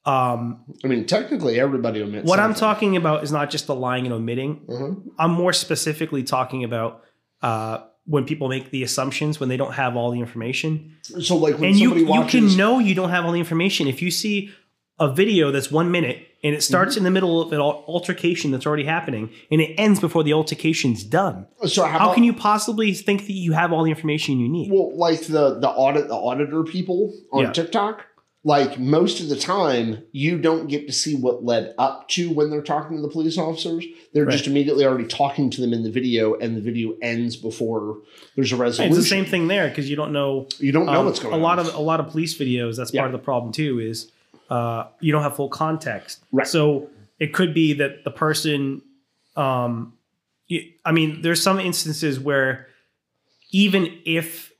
[0.06, 2.28] um I mean, technically, everybody omits.
[2.28, 4.94] what i'm talking about is not just the lying and omitting Uh-huh.
[5.18, 7.02] I'm more specifically talking about
[7.42, 11.58] uh, when people make the assumptions when they don't have all the information, So, like
[11.58, 14.02] when and you somebody you watches, can know you don't have all the information if
[14.02, 14.50] you see
[15.00, 16.98] a video that's one minute and it starts Mm-hmm.
[16.98, 21.02] in the middle of an altercation that's already happening and it ends before the altercation's
[21.02, 21.46] done.
[21.66, 24.70] So how, How can you possibly think that you have all the information you need?
[24.70, 27.52] Well, like the the audit the auditor people on Yeah.
[27.52, 28.06] TikTok,
[28.44, 32.50] like most of the time, you don't get to see what led up to when
[32.50, 33.84] they're talking to the police officers.
[34.12, 37.98] They're just immediately already talking to them in the video, and the video ends before
[38.36, 38.92] there's a Right, resolution.
[38.96, 41.32] it's the same thing there because you don't know You don't know Um, what's going
[41.32, 41.42] a on.
[41.42, 43.00] lot of a lot of police videos that's Yeah.
[43.00, 44.12] part of the problem too is
[44.50, 46.46] uh, you don't have full context Right.
[46.46, 48.82] so it could be that the person
[49.36, 49.94] um,
[50.48, 52.66] you, i mean there's some instances where
[53.52, 54.52] even if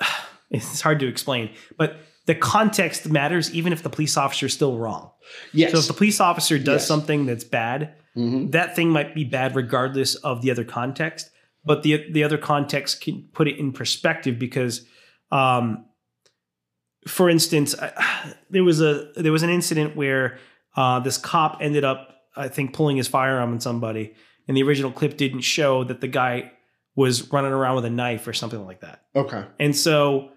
[0.50, 4.76] it's hard to explain but the context matters even if the police officer is still
[4.78, 5.10] wrong
[5.52, 5.72] yes.
[5.72, 6.86] so if the police officer does Yes.
[6.86, 8.50] something that's bad Mhm.
[8.52, 11.30] that thing might be bad regardless of the other context
[11.64, 14.84] but the the other context can put it in perspective because
[15.30, 15.84] um
[17.08, 20.38] for instance I- there was a there was an incident where
[20.76, 24.14] uh this cop ended up i think pulling his firearm on somebody
[24.46, 26.52] and the original clip didn't show that the guy
[26.96, 29.44] was running around with a knife or something like that Okay.
[29.58, 30.30] and so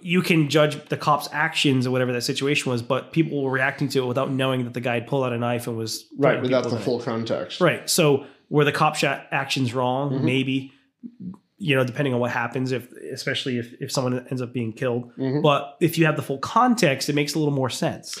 [0.00, 3.88] you can judge the cop's actions or whatever that situation was, but people were reacting
[3.88, 6.40] to it without knowing that the guy had pulled out a knife and was Right.
[6.40, 6.84] Without the with it.
[6.84, 7.60] full context.
[7.60, 7.90] Right.
[7.90, 10.12] So were the cop shot actions wrong?
[10.12, 10.22] Mhm.
[10.22, 10.72] Maybe.
[11.62, 15.14] You know, depending on what happens, if especially if, if someone ends up being killed.
[15.16, 15.42] Mhm.
[15.42, 18.18] But if you have the full context, it makes a little more sense.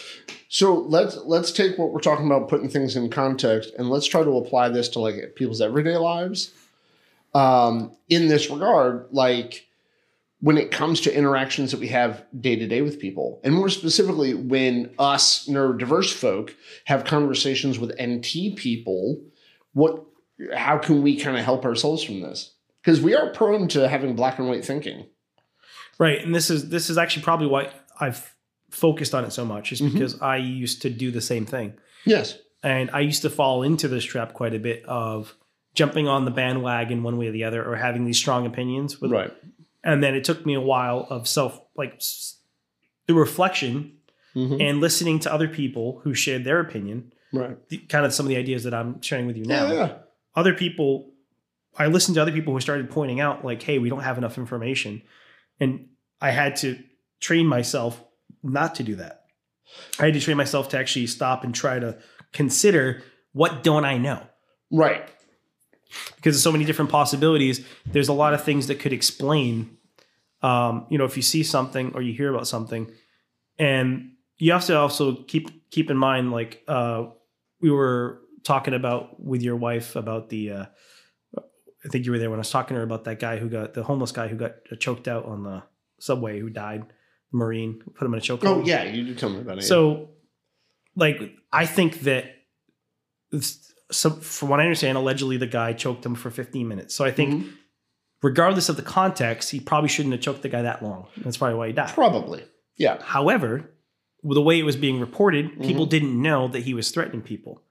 [0.48, 4.22] So let's let's take what we're talking about, putting things in context, and let's try
[4.22, 6.52] to apply this to like people's everyday lives.
[7.34, 9.66] Um, in this regard, like
[10.40, 13.70] when it comes to interactions that we have day to day with people, and more
[13.70, 19.20] specifically, when us neurodiverse folk have conversations with NT people,
[19.72, 20.04] what
[20.54, 22.52] how can we kind of help ourselves from this?
[22.82, 25.06] Because we are prone to having black and white thinking.
[25.98, 26.20] Right.
[26.24, 28.34] And this is this is actually probably why I've
[28.70, 29.92] focused on it so much, is Mhm.
[29.92, 31.74] because I used to do the same thing.
[32.04, 32.38] Yes.
[32.62, 35.34] And I used to fall into this trap quite a bit of
[35.74, 39.10] jumping on the bandwagon one way or the other or having these strong opinions with
[39.10, 39.32] Right.
[39.84, 42.00] and then it took me a while of self like
[43.06, 43.92] the reflection
[44.36, 44.60] Mhm.
[44.60, 47.56] and listening to other people who shared their opinion Right.
[47.70, 49.92] the, kind of some of the ideas that i'm sharing with you now Yeah, yeah.
[50.36, 51.11] other people
[51.78, 54.38] i listened to other people who started pointing out like hey we don't have enough
[54.38, 55.02] information
[55.60, 55.88] and
[56.20, 56.78] i had to
[57.20, 58.02] train myself
[58.42, 59.24] not to do that
[59.98, 61.96] i had to train myself to actually stop and try to
[62.32, 64.22] consider what don't i know
[64.74, 65.06] Right.
[66.16, 67.62] because there's so many different possibilities.
[67.84, 69.76] There's a lot of things that could explain.
[70.40, 72.90] Um, you know, if you see something or you hear about something,
[73.58, 77.04] and you have to also keep keep in mind, like uh,
[77.60, 80.50] we were talking about with your wife about the.
[80.50, 80.64] Uh,
[81.84, 83.48] I think you were there when I was talking to her about that guy who
[83.48, 85.62] got the homeless guy who got choked out on the
[86.00, 86.84] subway, who died,
[87.32, 88.44] Marine, put him in a chokehold.
[88.44, 89.62] Oh yeah, you did tell me about it.
[89.62, 90.10] So,
[90.94, 91.18] like,
[91.52, 92.26] I think that,
[93.90, 96.94] so from what I understand, allegedly the guy choked him for 15 minutes.
[96.94, 97.52] So I think, Mhm.
[98.22, 101.06] regardless of the context, he probably shouldn't have choked the guy that long.
[101.18, 101.90] That's probably why he died.
[101.94, 102.44] probably.
[102.76, 103.02] Yeah.
[103.02, 103.70] However,
[104.22, 105.62] the way it was being reported, Mm-hmm.
[105.62, 107.62] people didn't know that he was threatening people.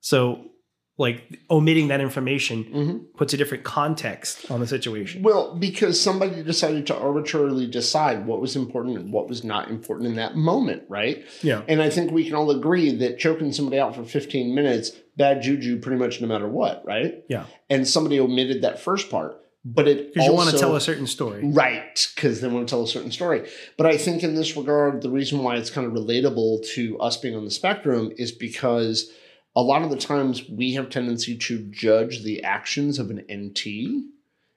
[0.00, 0.50] So,
[0.98, 5.22] like, omitting that information hmm puts a different context on the situation.
[5.22, 10.08] Well, because somebody decided to arbitrarily decide what was important and what was not important
[10.08, 11.24] in that moment, right?
[11.42, 11.62] Yeah.
[11.66, 15.40] And I think we can all agree that choking somebody out for 15 minutes, bad
[15.40, 17.24] juju pretty much no matter what, right?
[17.28, 17.44] Yeah.
[17.70, 19.40] And somebody omitted that first part.
[19.64, 21.40] But it Because you want to tell a certain story.
[21.42, 23.48] Right, because they want to tell a certain story.
[23.76, 27.16] But I think in this regard, the reason why it's kind of relatable to us
[27.16, 29.10] being on the spectrum is because
[29.56, 34.04] a lot of the times we have tendency to judge the actions of an NT,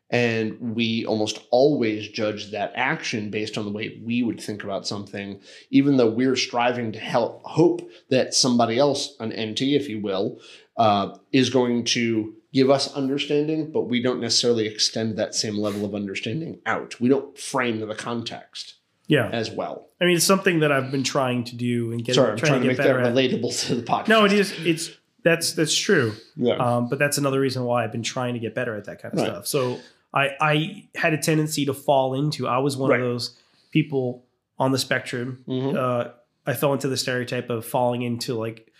[0.10, 4.86] and we almost always judge that action based on the way we would think about
[4.86, 10.02] something, even though we're striving to help hope that somebody else, an NT, if you
[10.02, 10.42] will,
[10.76, 15.86] uh, is going to give us understanding, but we don't necessarily extend that same level
[15.86, 17.00] of understanding out.
[17.00, 18.79] We don't frame the context
[19.10, 19.28] Yeah.
[19.30, 19.89] as well.
[20.00, 22.50] I mean, it's something that I've been trying to do and get, Sorry, I'm trying,
[22.52, 23.13] trying to to make get that better at.
[23.13, 24.08] relatable to the podcast.
[24.08, 24.54] No, it is.
[24.65, 24.91] It's
[25.24, 26.13] that's that's true.
[26.38, 26.54] Yeah.
[26.56, 29.13] Um, but that's another reason why I've been trying to get better at that kind
[29.13, 29.28] of Right.
[29.28, 29.48] stuff.
[29.48, 29.80] So
[30.13, 32.48] I I had a tendency to fall into.
[32.48, 33.02] I was one Right.
[33.02, 33.36] of those
[33.72, 34.24] people
[34.58, 35.43] on the spectrum.
[35.48, 35.76] Mhm.
[35.76, 36.12] Uh,
[36.45, 38.72] I fell into the stereotype of falling into like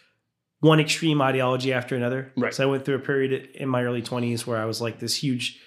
[0.62, 2.32] one extreme ideology after another.
[2.38, 2.54] Right.
[2.54, 5.16] So I went through a period in my early twenties where I was like this
[5.16, 5.60] huge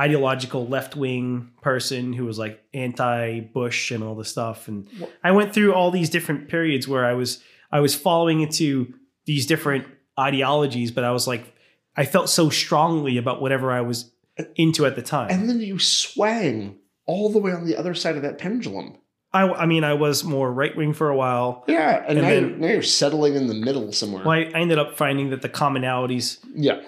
[0.00, 4.66] ideological left wing person who was like anti Bush and all this stuff.
[4.66, 4.88] And
[5.22, 8.94] I went through all these different periods where I was I was following into
[9.26, 9.86] these different
[10.18, 11.54] ideologies, but I was like
[11.96, 14.10] I felt so strongly about whatever I was
[14.56, 15.30] into at the time.
[15.30, 18.96] And then you swang all the way on the other side of that pendulum.
[19.32, 21.64] I, I mean, I was more right wing for a while.
[21.68, 24.24] Yeah, and, And now, then- you're, now you're settling in the middle somewhere.
[24.24, 26.80] Well, I, I ended up finding that the commonalities yeah.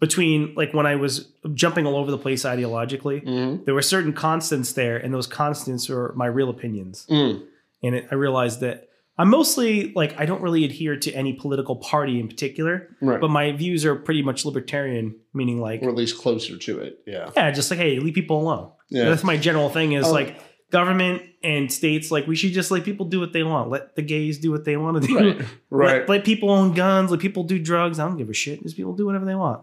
[0.00, 4.12] Between, like, when I was jumping all over the place ideologically, hmm there were certain
[4.12, 7.06] constants there, and those constants were my real opinions.
[7.10, 7.44] Mm.
[7.82, 11.76] And it, I realized that I'm mostly like I don't really adhere to any political
[11.76, 13.20] party in particular, Right.
[13.20, 16.98] but my views are pretty much libertarian, meaning like, or at least closer to it.
[17.06, 17.30] Yeah.
[17.34, 18.72] yeah, just like hey, leave people alone.
[18.90, 19.08] Yeah.
[19.08, 19.92] That's my general thing.
[19.92, 20.12] Is Oh.
[20.12, 20.36] like
[20.70, 23.70] government and states like we should just let people do what they want.
[23.70, 25.16] Let the gays do what they want to do.
[25.16, 25.46] Right.
[25.70, 26.00] Right.
[26.00, 27.10] Let, let people own guns.
[27.10, 27.98] Let people do drugs.
[27.98, 28.62] I don't give a shit.
[28.62, 29.62] Just people do whatever they want.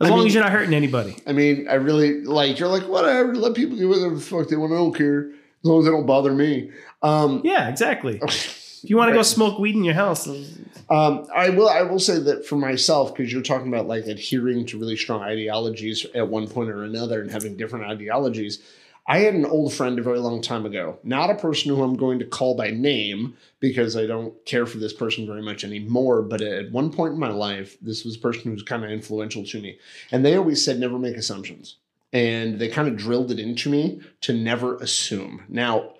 [0.00, 1.16] As I long mean- as you're not hurting anybody.
[1.26, 3.34] I mean, I really like you're like whatever.
[3.34, 4.72] Let people do whatever the fuck they want.
[4.72, 5.34] I don't care as
[5.64, 6.70] long as they don't bother me.
[7.02, 8.20] Um, Yeah, exactly.
[8.80, 10.28] If you want to go smoke weed in your house,
[10.88, 11.68] Um, I will.
[11.68, 15.20] I will say that for myself, because you're talking about like adhering to really strong
[15.20, 18.60] ideologies at one point or another, and having different ideologies.
[19.08, 21.96] I had an old friend a very long time ago, not a person who I'm
[21.96, 26.20] going to call by name because I don't care for this person very much anymore.
[26.20, 28.90] But at one point in my life, this was a person who was kind of
[28.90, 29.78] influential to me,
[30.12, 31.76] and they always said never make assumptions,
[32.12, 35.42] and they kind of drilled it into me to never assume.
[35.48, 35.94] Now,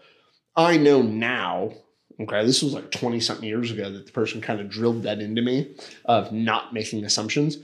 [0.54, 1.72] I know now
[2.20, 5.20] Okay, this was like 20 something years ago that the person kind of drilled that
[5.20, 7.58] into me of not making assumptions.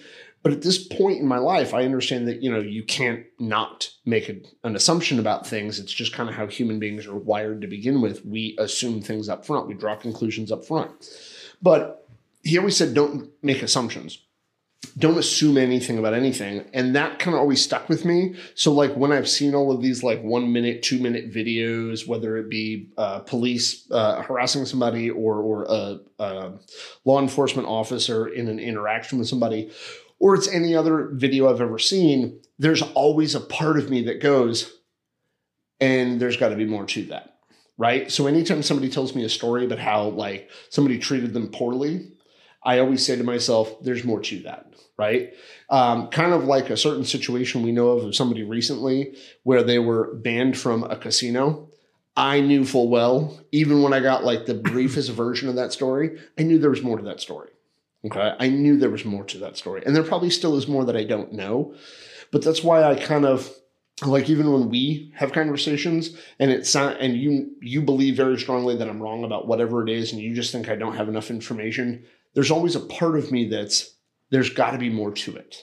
[0.44, 3.90] But at this point in my life, I understand that, you know, you can't not
[4.04, 5.80] make a, an assumption about things.
[5.80, 8.26] It's just kind of how human beings are wired to begin with.
[8.26, 10.90] We assume things up front, we draw conclusions up front.
[11.62, 12.06] But
[12.42, 14.18] he always said, don't make assumptions.
[14.98, 16.68] Don't assume anything about anything.
[16.74, 18.34] And that kind of always stuck with me.
[18.54, 22.36] So, like, when I've seen all of these, like, one minute, two minute videos, whether
[22.36, 26.52] it be uh, police uh, harassing somebody or, or a, a
[27.06, 29.70] law enforcement officer in an interaction with somebody,
[30.24, 34.22] or it's any other video I've ever seen, there's always a part of me that
[34.22, 34.72] goes,
[35.80, 37.36] and there's got to be more to that.
[37.76, 38.10] Right.
[38.10, 42.12] So anytime somebody tells me a story about how like somebody treated them poorly,
[42.64, 44.72] I always say to myself, there's more to that.
[44.96, 45.34] Right.
[45.68, 49.78] Um, kind of like a certain situation we know of of somebody recently where they
[49.78, 51.68] were banned from a casino.
[52.16, 56.18] I knew full well, even when I got like the briefest version of that story,
[56.38, 57.50] I knew there was more to that story.
[58.04, 58.34] Okay.
[58.38, 59.82] I knew there was more to that story.
[59.84, 61.74] And there probably still is more that I don't know.
[62.30, 63.50] But that's why I kind of
[64.04, 68.76] like even when we have conversations and it's not and you you believe very strongly
[68.76, 71.30] that I'm wrong about whatever it is and you just think I don't have enough
[71.30, 73.94] information, there's always a part of me that's
[74.30, 75.62] there's got to be more to it.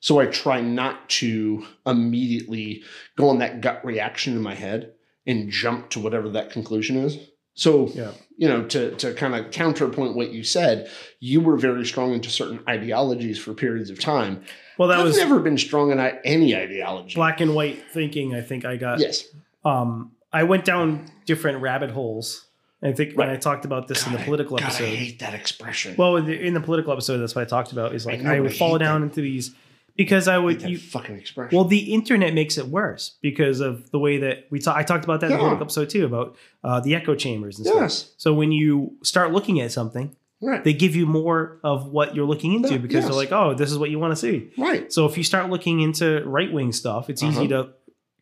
[0.00, 2.82] So I try not to immediately
[3.16, 4.92] go on that gut reaction in my head
[5.26, 7.18] and jump to whatever that conclusion is.
[7.54, 8.12] So, Yeah.
[8.42, 12.28] You know, to to kind of counterpoint what you said, you were very strong into
[12.28, 14.42] certain ideologies for periods of time.
[14.76, 17.14] Well, that I've was never been strong in any ideology.
[17.14, 18.34] black and white thinking.
[18.34, 18.98] I think I got.
[18.98, 19.28] Yes.
[19.64, 22.46] Um, I went down different rabbit holes.
[22.82, 24.86] I think when I talked about this in the God, I- political God, I episode.
[24.86, 25.94] hate that expression.
[25.96, 27.94] Well, in the, in the political episode, that's what I talked about.
[27.94, 29.06] Is like I I, would fall down that.
[29.06, 29.54] into these
[29.96, 30.62] because I would.
[30.62, 31.56] You, fucking expression.
[31.56, 34.76] well, the internet makes it worse because of the way that we talk.
[34.76, 35.42] I talked about that in the Yeah.
[35.56, 37.80] political episode too about uh, the echo chambers and stuff.
[37.80, 38.12] yes.
[38.16, 40.64] So when you start looking at something, Right.
[40.64, 43.04] they give you more of what you're looking into Yeah, because yes.
[43.04, 44.50] they're like, oh, this is what you want to see.
[44.58, 44.92] right.
[44.92, 47.64] So if you start looking into right wing stuff, it's easy Uh-huh.
[47.64, 47.68] to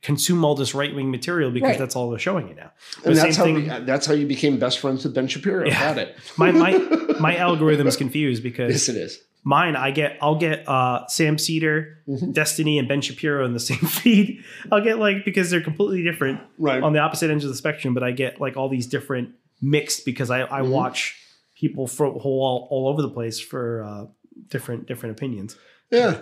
[0.02, 1.78] consume all this right wing material because Right.
[1.78, 2.72] that's all they're showing you now.
[3.04, 5.66] And that's how same we, that's how you became best friends with Ben Shapiro.
[5.66, 5.78] Yeah.
[5.78, 6.16] Got it.
[6.38, 6.78] My my
[7.20, 9.20] my algorithm is confused because Yes, it is.
[9.42, 12.32] Mine I get I'll get uh, Sam Seder, Mhm.
[12.34, 14.44] Destiny, and Ben Shapiro in the same feed.
[14.70, 16.82] I'll get like because they're completely different Right.
[16.82, 19.30] on the opposite ends of the spectrum, but I get like all these different
[19.62, 20.70] mixed because I I Mhm.
[20.70, 21.16] watch
[21.54, 24.06] people from all all over the place for uh,
[24.48, 25.56] different different opinions.
[25.90, 26.20] Yeah.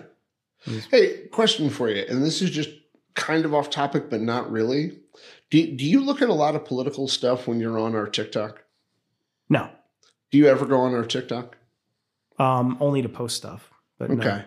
[0.91, 2.71] Hey, question for you, and this is just
[3.15, 4.99] kind of off topic, but not really.
[5.51, 8.65] Do do you look at a lot of political stuff when you're on our TikTok?
[9.49, 9.71] No,
[10.31, 11.57] Do you ever go on our TikTok?
[12.39, 13.71] Um, only to post stuff.
[13.99, 14.19] But no.
[14.19, 14.45] Okay.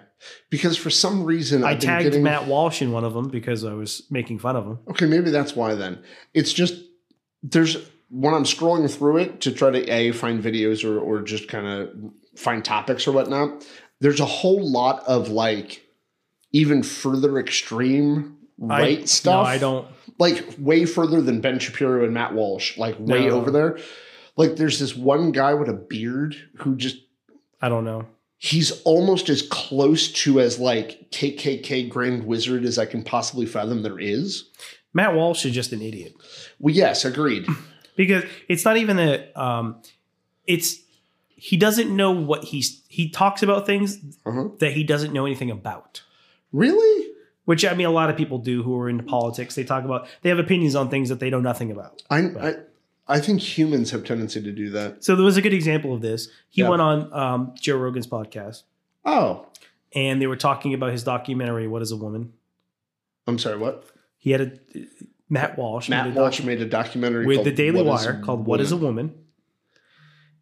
[0.50, 3.66] Because for some reason I I've tagged getting, Matt Walsh in one of them because
[3.66, 4.80] I was making fun of him.
[4.92, 6.04] Okay, maybe that's why then.
[6.34, 6.76] It's just
[7.42, 7.78] there's
[8.10, 11.66] when I'm scrolling through it to try to a find videos or or just kind
[11.68, 11.90] of
[12.36, 13.66] find topics or whatnot.
[14.00, 15.84] There's a whole lot of like
[16.52, 19.46] even further extreme right I, stuff.
[19.46, 19.88] No, I don't.
[20.20, 23.32] like way further than Ben Shapiro and Matt Walsh, like way No.
[23.32, 23.80] over there.
[24.38, 26.98] Like there's this one guy with a beard who just
[27.62, 28.06] I don't know.
[28.38, 33.84] he's almost as close to as like KKK Grand Wizard as I can possibly fathom
[33.84, 34.50] there is.
[34.94, 36.14] Matt Walsh is just an idiot
[36.60, 37.46] Well, yes, agreed.
[37.96, 39.36] because it's not even that.
[39.40, 39.82] Um,
[40.48, 40.80] it's
[41.28, 44.50] he doesn't know what he's he talks about things Uh-huh.
[44.60, 46.02] that he doesn't know anything about.
[46.52, 47.08] Really?
[47.46, 49.56] Which I mean, a lot of people do who are into politics.
[49.56, 52.02] They talk about they have opinions on things that they know nothing about.
[52.10, 52.56] I, I
[53.12, 55.04] I think humans have tendency to do that.
[55.04, 56.30] So there was a good example of this.
[56.50, 56.70] He Yeah.
[56.70, 58.64] went on um, Joe Rogan's podcast
[59.06, 59.46] Oh,
[59.94, 62.34] and they were talking about his documentary "What Is a Woman."
[63.28, 63.58] I'm sorry.
[63.58, 63.86] What?
[64.18, 64.52] He had a
[65.30, 68.22] Matt Walsh made a Matt doc- Walsh made a documentary with the Daily What Wire
[68.24, 69.24] called "What Is a Woman?" Woman,"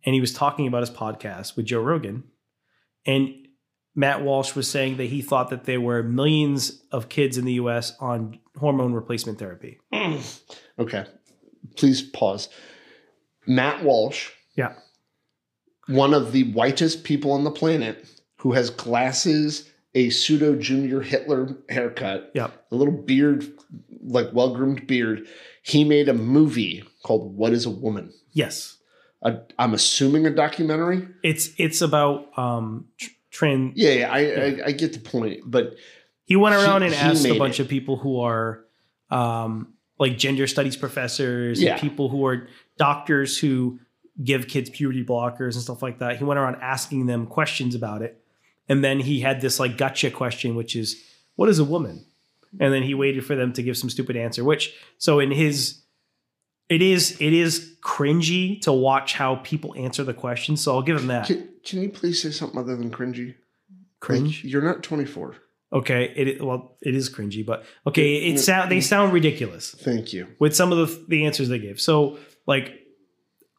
[0.05, 2.23] and he was talking about his podcast with Joe Rogan,
[3.05, 3.33] and
[3.95, 7.53] Matt Walsh was saying that he thought that there were millions of kids in the
[7.53, 7.95] U.S.
[7.99, 9.79] on hormone replacement therapy.
[10.79, 11.05] Okay,
[11.75, 12.49] please pause.
[13.47, 14.29] Matt Walsh.
[14.55, 14.73] Yeah.
[15.87, 18.05] One of the whitest people on the planet
[18.37, 22.67] who has glasses, a pseudo junior Hitler haircut, Yep.
[22.71, 23.45] a little beard,
[24.03, 25.27] like well groomed beard.
[25.63, 28.13] He made a movie called What is a Woman?
[28.33, 28.77] Yes,
[29.23, 31.07] A, I'm assuming a documentary.
[31.23, 33.73] it's it's about um tr- trans.
[33.75, 35.41] Yeah, yeah, I, I, I get the point.
[35.45, 35.73] But
[36.25, 37.63] He went He- around and asked a bunch it.
[37.63, 38.63] of people who are
[39.09, 41.73] um like gender studies professors Yeah.
[41.73, 43.79] and people who are doctors who
[44.23, 46.17] give kids puberty blockers and stuff like that.
[46.17, 48.21] He went around asking them questions about it.
[48.67, 51.01] And then he had this like gotcha question, which is,
[51.35, 52.05] what is a woman?
[52.59, 55.81] And then he waited for them to give some stupid answer, which so in his
[56.67, 60.55] it is it is cringy to watch how people answer the question.
[60.57, 61.27] So I'll give him that.
[61.27, 63.35] can, can you please say something other than cringy?
[63.99, 64.43] Cringe.
[64.43, 65.35] Like, you're not 24.
[65.71, 68.33] Okay, it well, it is cringy, but okay, it, Yeah.
[68.33, 68.83] Mm, sound they mm.
[68.83, 70.27] sound ridiculous Thank you.
[70.39, 71.79] with some of the the answers they gave.
[71.79, 72.17] So
[72.47, 72.73] like,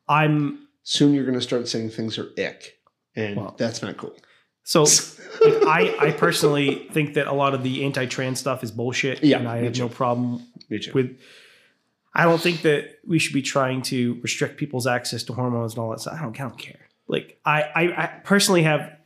[0.09, 2.79] I'm Soon you're going to start saying things are ick.
[3.15, 3.55] And Well.
[3.57, 4.17] that's not cool.
[4.65, 4.83] so
[5.45, 9.39] like, I I personally think that a lot of the anti-trans stuff is bullshit, Yeah,
[9.39, 9.83] and I have too.
[9.83, 11.17] no problem with.
[12.13, 15.83] I don't think that we should be trying to restrict people's access to hormones and
[15.83, 16.15] all that stuff.
[16.19, 16.89] I don't, I don't care.
[17.07, 18.97] Like I, I, I personally have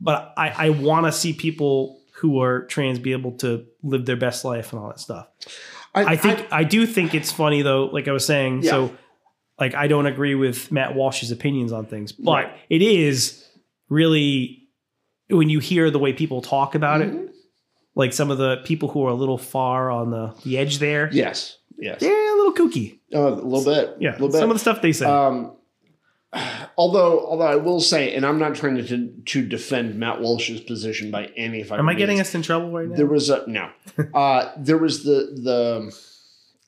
[0.00, 4.16] but I, I want to see people who are trans be able to live their
[4.16, 5.26] best life and all that stuff.
[5.94, 7.84] I think I, do think it's funny though.
[7.86, 8.70] Like I was saying, Yeah.
[8.70, 8.96] so
[9.60, 12.52] like I don't agree with Matt Walsh's opinions on things, but Right.
[12.70, 13.44] it is
[13.88, 14.60] really
[15.28, 17.28] when you hear the way people talk about it, Mhm.
[17.94, 21.10] like some of the people who are a little far on the, the edge there,
[21.12, 23.00] yes, yes, they're a little kooky.
[23.14, 24.38] Uh, a little bit, Yeah, a little bit.
[24.38, 25.06] some of the stuff they say.
[25.06, 25.52] Um,
[26.76, 31.10] although, although I will say, and I'm not trying to to defend Matt Walsh's position
[31.10, 31.62] by any.
[31.70, 32.96] Am I getting us in trouble right now?
[32.96, 33.70] There was a no.
[34.14, 35.96] uh, there was the the.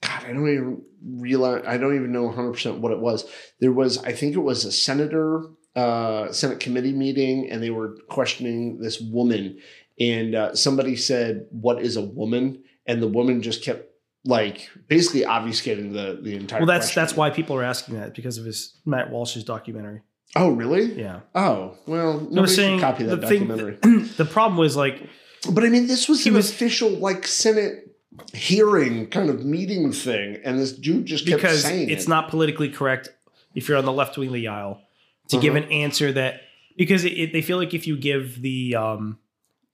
[0.02, 1.64] God, I don't even realize.
[1.66, 3.24] I don't even know 100 percent what it was.
[3.60, 7.96] There was, I think it was a senator, uh, Senate committee meeting, and they were
[8.10, 9.58] questioning this woman,
[9.98, 13.93] and uh, somebody said, "What is a woman?" And the woman just kept
[14.24, 16.60] like basically obfuscating the the entire.
[16.60, 17.00] well, that's question.
[17.02, 20.02] that's why people are asking that because of his Matt Walsh's documentary.
[20.36, 20.98] Oh, really?
[21.00, 23.46] Yeah, Oh, well, nobody was saying copy that the thing.
[23.46, 23.76] documentary.
[24.16, 25.08] the problem was like
[25.52, 27.90] but I mean, this was an was- official like Senate
[28.32, 32.08] hearing kind of meeting thing, and this dude just kept because saying it's it.
[32.08, 33.08] not politically correct
[33.54, 34.80] if you're on the left wing of the aisle
[35.28, 35.64] to give Uh-huh.
[35.64, 36.40] an answer that
[36.76, 39.18] because it, it, they feel like if you give the um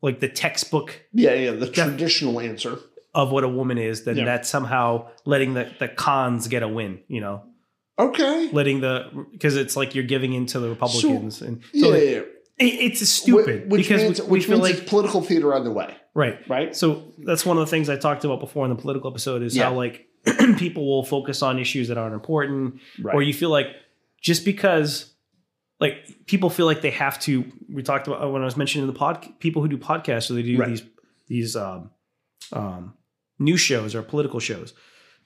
[0.02, 2.78] like the textbook Yeah, yeah, the Def- traditional answer.
[3.14, 4.24] Of what a woman is, then Yeah.
[4.24, 7.42] that's somehow letting the, the cons get a win, you know,
[7.98, 8.48] Okay.
[8.52, 12.24] letting the because it's like you're giving into the Republicans, and Yeah, so yeah, it,
[12.58, 15.70] it's stupid Which because means, we, we which feel means like it's political theater either
[15.72, 16.38] way, right.
[16.48, 16.74] right?
[16.76, 19.56] So that's one of the things I talked about before in the political episode is
[19.56, 19.64] Yeah.
[19.64, 20.06] how like
[20.58, 23.14] people will focus on issues that aren't important, Right.
[23.14, 23.68] or you feel like
[24.20, 25.12] just because
[25.80, 25.94] like
[26.26, 29.26] people feel like they have to we talked about when i was mentioning the pod
[29.40, 30.68] people who do podcasts so they do Right.
[30.68, 30.82] these
[31.26, 31.90] these um
[32.52, 32.92] um
[33.40, 34.72] news shows or political shows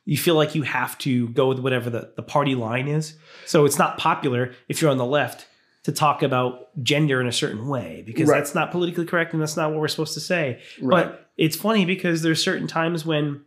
[0.07, 3.65] you feel like you have to go with whatever the, the party line is so
[3.67, 5.47] it's not popular if you're on the left
[5.85, 8.39] to talk about gender in a certain way because Right.
[8.39, 11.05] that's not politically correct and that's not what we're supposed to say Right.
[11.07, 13.43] but it's funny because there's certain times when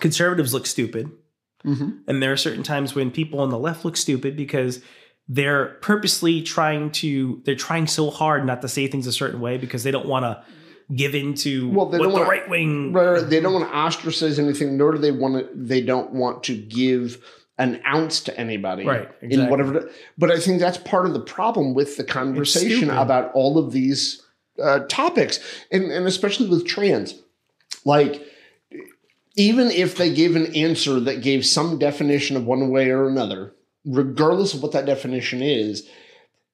[0.00, 1.10] conservatives look stupid
[1.64, 1.98] Mhm.
[2.08, 4.80] and there are certain times when people on the left look stupid because
[5.28, 9.56] they're purposely trying to they're trying so hard not to say things a certain way
[9.58, 10.42] because they don't want to
[10.94, 13.20] give into Well, they don't the wanna- right wing Right.
[13.28, 15.48] They don't want to ostracize anything, nor do they want to.
[15.54, 17.18] They don't want to give
[17.58, 19.90] an ounce to anybody, Right, In whatever.
[20.18, 24.22] But I think that's part of the problem with the conversation about all of these
[24.62, 25.38] uh, topics,
[25.70, 27.14] and and especially with trans.
[27.84, 28.22] Like,
[29.36, 33.54] even if they gave an answer that gave some definition of one way or another,
[33.84, 35.88] regardless of what that definition is,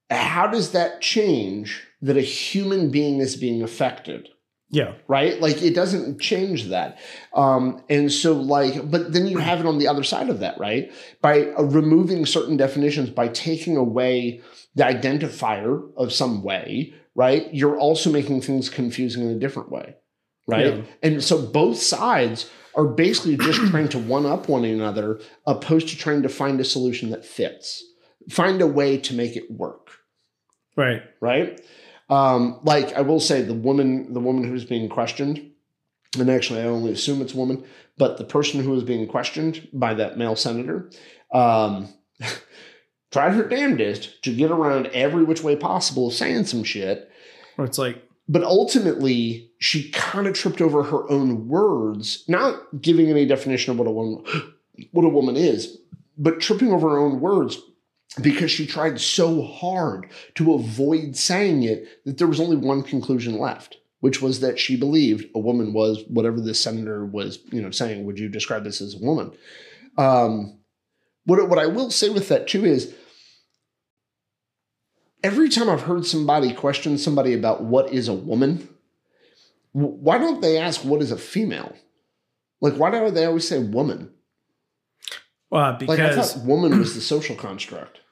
[0.09, 4.29] how does that change that a human being is being affected?
[4.69, 5.39] yeah right?
[5.41, 6.99] Like it doesn't change that.
[7.33, 10.59] Um, and so, like, but then you have it on the other side of that,
[10.59, 10.91] right?
[11.21, 14.41] By uh, removing certain definitions, by taking away
[14.75, 17.51] the identifier of some way, right?
[17.53, 19.95] You're also making things confusing in a different way,
[20.47, 20.75] right?
[20.75, 20.81] Yeah.
[21.01, 25.97] And so both sides are basically just trying to one up one another, opposed to
[25.97, 27.83] trying to find a solution that fits,
[28.29, 29.89] find a way to make it work
[30.79, 31.61] right right?
[32.09, 35.51] Um, like I will say, the woman, the woman who's being questioned,
[36.17, 37.63] and actually I only assume it's a woman,
[37.97, 40.89] but the person who was being questioned by that male senator,
[41.31, 41.89] um,
[43.11, 47.11] tried her damnedest to get around every which way possible of saying some shit,
[47.57, 53.09] or it's like but ultimately she kind of tripped over her own words, not giving
[53.09, 54.23] any definition of what a woman,
[54.91, 55.79] what a woman is,
[56.17, 57.57] but tripping over her own words
[58.21, 63.37] because she tried so hard to avoid saying it that there was only one conclusion
[63.37, 67.71] left, which was that she believed a woman was whatever the senator was, you know,
[67.71, 68.05] saying.
[68.05, 69.31] Would you describe this as a woman?
[69.97, 70.59] Um,
[71.25, 72.93] what what I will say with that too is
[75.23, 78.67] every time I've heard somebody question somebody about what is a woman,
[79.71, 81.75] why don't they ask what is a female?
[82.61, 84.11] Like, why don't they always say woman?
[85.51, 87.99] Uh, Like, I because thought woman was the social construct.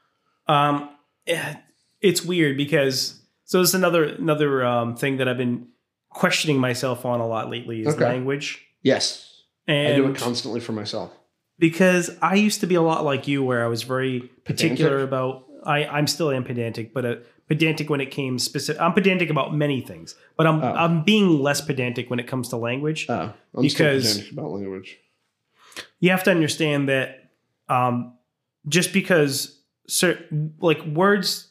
[0.49, 0.89] Um,
[1.27, 1.55] eh,
[1.99, 5.67] it's weird because so it's another another um, thing that I've been
[6.09, 8.05] questioning myself on a lot lately is Okay.
[8.05, 11.11] language, Yes, and I do it constantly for myself.
[11.59, 15.07] because I used to be a lot like you, where I was very particular Pedantic?
[15.09, 15.43] about.
[15.65, 18.81] I I'm still am pedantic, but a pedantic when it came specific.
[18.81, 20.73] I'm pedantic about many things, but I'm Oh.
[20.73, 23.05] I'm being less pedantic when it comes to language.
[23.09, 24.97] Oh, I'm Because- about language.
[25.99, 27.16] you have to understand that
[27.69, 28.13] um,
[28.67, 31.49] just because certain like words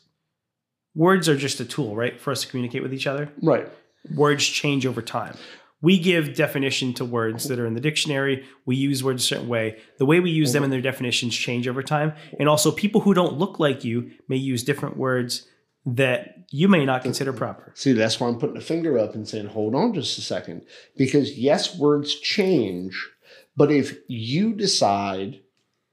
[0.95, 3.69] words are just a tool right for us to communicate with each other Right.
[4.15, 5.37] words change over time
[5.83, 9.49] we give definition to words that are in the dictionary we use words a certain
[9.49, 13.01] way the way we use them and their definitions change over time and also people
[13.03, 15.47] who don't look like you may use different words
[15.87, 17.71] that you may not consider proper.
[17.77, 20.63] See, that's why I'm putting a finger up and saying, hold on just a second.
[20.97, 23.09] Because yes, words change,
[23.57, 25.41] but if you decide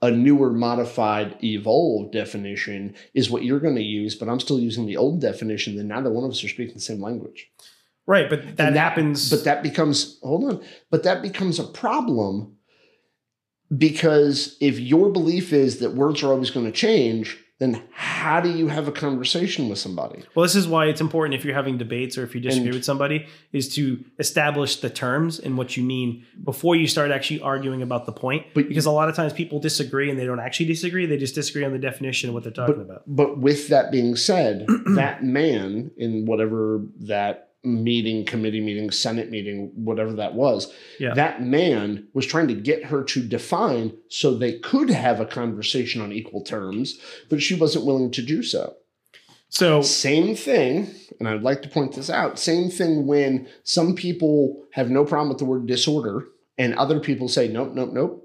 [0.04, 4.86] a newer, modified, evolved definition is what you're going to use, but I'm still using
[4.86, 7.50] the old definition, then neither one of us are speaking the same language.
[8.06, 9.30] Right, but that, And happens.
[9.30, 12.58] But that becomes, hold on, but that becomes a problem
[13.76, 18.50] because if your belief is that words are always going to change, then how do
[18.52, 20.24] you have a conversation with somebody?
[20.36, 22.76] Well, this is why it's important if you're having debates or if you disagree And-
[22.76, 27.40] with somebody is to establish the terms and what you mean before you start actually
[27.42, 28.46] arguing about the point.
[28.54, 31.36] But- because a lot of times people disagree and they don't actually disagree; they just
[31.36, 33.04] disagree on the definition of what they're talking about.
[33.08, 39.72] But with that being said, that man in whatever that meeting, committee meeting, Senate meeting,
[39.76, 41.14] whatever that was, Yeah.
[41.14, 46.02] that man was trying to get her to define so they could have a conversation
[46.02, 47.00] on equal terms,
[47.30, 48.76] but she wasn't willing to do so.
[49.50, 50.90] So, Same thing,
[51.20, 55.30] and I'd like to point this out same thing when some people have no problem
[55.30, 56.26] with the word disorder
[56.58, 58.20] and other people say, nope, nope, nope.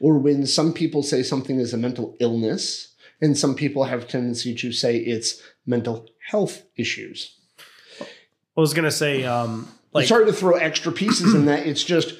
[0.00, 4.54] Or when some people say something is a mental illness and some people have tendency
[4.54, 7.35] to say it's mental health issues.
[8.56, 11.66] I was gonna say, um, like, Sorry to throw extra pieces in that.
[11.66, 12.14] It's just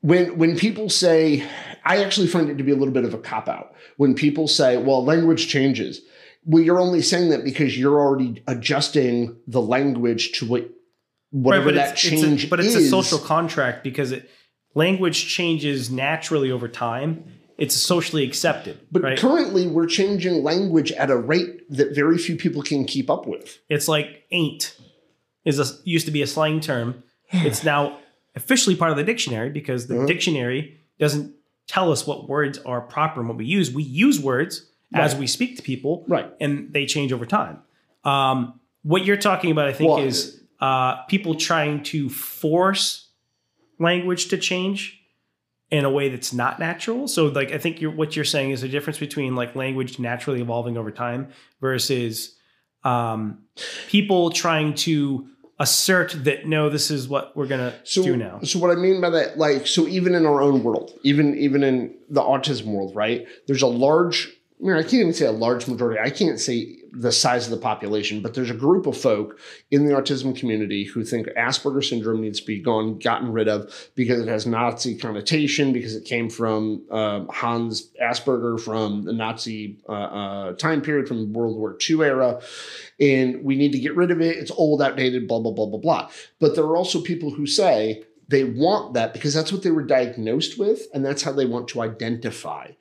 [0.00, 1.48] when when people say,
[1.84, 3.74] I actually find it to be a little bit of a cop out.
[3.96, 6.00] When people say, "Well, language changes,"
[6.44, 10.70] well, you're only saying that because you're already adjusting the language to what
[11.30, 12.86] whatever but that it's, it's change a, but it's is.
[12.86, 14.30] a social contract because it
[14.74, 17.24] language changes naturally over time.
[17.58, 19.18] It's socially accepted, but right?
[19.18, 23.58] currently, we're changing language at a rate that very few people can keep up with.
[23.68, 24.76] It's like ain't
[25.44, 27.02] is a, used to be a slang term.
[27.30, 27.98] It's now
[28.34, 30.06] officially part of the dictionary because the Uh-huh.
[30.06, 31.34] dictionary doesn't
[31.66, 33.70] tell us what words are proper and what we use.
[33.72, 36.30] We use words as we speak to people, Right.
[36.40, 37.58] and they change over time.
[38.04, 43.08] Um, what you're talking about, I think, Well, is uh, people trying to force
[43.78, 44.94] language to change
[45.70, 47.06] in a way that's not natural.
[47.06, 50.40] So, like, I think you're, what you're saying is the difference between like language naturally
[50.40, 51.28] evolving over time
[51.60, 52.36] versus
[52.84, 53.44] um,
[53.88, 55.26] people trying to
[55.60, 58.38] assert that no, this is what we're gonna So, do now.
[58.42, 61.64] so what I mean by that, like, so even in our own world, even even
[61.64, 63.26] in the autism world, right?
[63.46, 64.32] There's a large.
[64.60, 66.00] I mean, I can't even say a large majority.
[66.00, 69.38] I can't say the size of the population, but there's a group of folk
[69.70, 73.72] in the autism community who think Asperger syndrome needs to be gone, gotten rid of
[73.94, 79.78] because it has Nazi connotation, because it came from um, Hans Asperger from the Nazi
[79.88, 82.40] uh, uh, time period, from World War II era,
[82.98, 84.38] and we need to get rid of it.
[84.38, 86.10] It's old, outdated, blah blah blah blah blah.
[86.40, 89.84] But there are also people who say they want that because that's what they were
[89.84, 92.72] diagnosed with, and that's how they want to identify.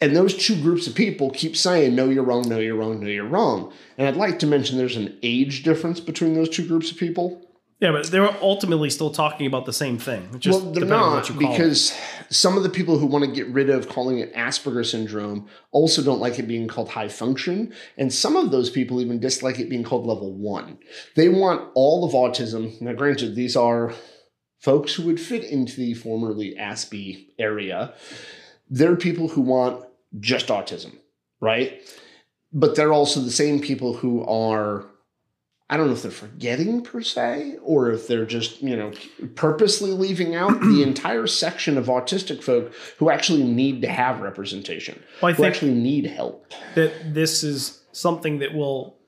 [0.00, 3.06] And those two groups of people keep saying, no, you're wrong, no, you're wrong, no,
[3.06, 3.72] you're wrong.
[3.98, 7.46] And I'd like to mention there's an age difference between those two groups of people.
[7.80, 10.38] Yeah, but they're ultimately still talking about the same thing.
[10.38, 11.56] Just well, they're not what you call it.
[11.56, 11.98] because
[12.28, 16.02] some of the people who want to get rid of calling it Asperger syndrome also
[16.02, 17.72] don't like it being called high function.
[17.96, 20.78] And some of those people even dislike it being called level one.
[21.16, 22.78] They want all of autism.
[22.82, 23.94] Now, granted, these are
[24.60, 27.94] folks who would fit into the formerly Aspie area.
[28.68, 29.86] They're people who want
[30.18, 30.96] just autism,
[31.40, 31.80] right?
[32.52, 34.86] But they're also the same people who are
[35.70, 38.90] I don't know if they're forgetting per se, or if they're just, you know,
[39.36, 45.00] purposely leaving out the entire section of autistic folk who actually need to have representation,
[45.22, 46.52] Well, I who actually need help.
[46.74, 48.98] that this is something that will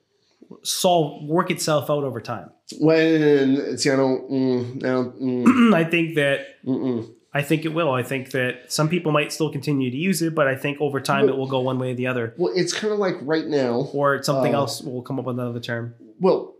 [0.63, 2.51] solve work itself out over time.
[2.79, 7.13] When see, I don't, mm, no, mm, I think that mm-mm.
[7.35, 7.91] I think it will.
[7.91, 11.01] I think that some people might still continue to use it, but I think over
[11.01, 13.47] time it will go one way or the other, well, it's kind of like right
[13.47, 13.89] now.
[13.95, 15.95] or something Uh, else will come up with another term.
[16.21, 16.55] Well,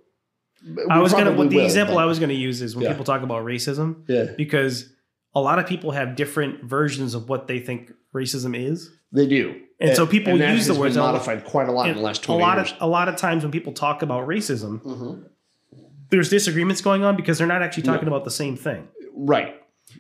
[0.89, 1.31] I was gonna.
[1.33, 2.91] the will, example I was gonna use is when Yeah.
[2.93, 4.89] people talk about racism, yeah, because
[5.35, 8.91] a lot of people have different versions of what they think racism is.
[9.15, 11.97] they do, And so people that use the words a modified quite a lot in
[11.97, 12.73] the last twenty a lot years.
[12.73, 15.25] of a lot of times when people talk about racism, Mhm.
[16.09, 18.89] there's disagreements going on because they're not actually talking about the same thing.
[19.15, 19.55] Right,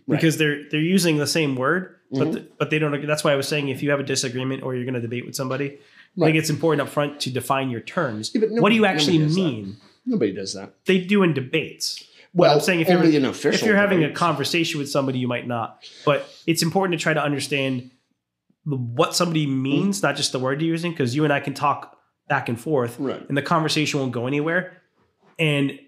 [0.06, 0.16] Right.
[0.16, 2.32] Because they're they're using the same word, but Mhm.
[2.34, 3.06] th- but they don't.
[3.06, 5.24] That's why I was saying if you have a disagreement or you're going to debate
[5.24, 5.78] with somebody, I
[6.16, 6.26] Right.
[6.28, 8.32] think it's important up front to define your terms.
[8.34, 9.42] Yeah, but what do you actually nobody does that.
[9.42, 9.76] mean?
[10.04, 10.74] nobody does that.
[10.86, 12.02] They do in debates.
[12.34, 13.06] Well, I'm saying if you're-
[13.54, 15.84] if you're having a conversation with somebody, you might not.
[16.04, 17.90] But it's important to try to understand
[18.64, 21.96] what somebody means, not just the word you're using, because you and I can talk
[22.28, 24.80] back and forth, right, and the conversation won't go anywhere.
[25.38, 25.78] And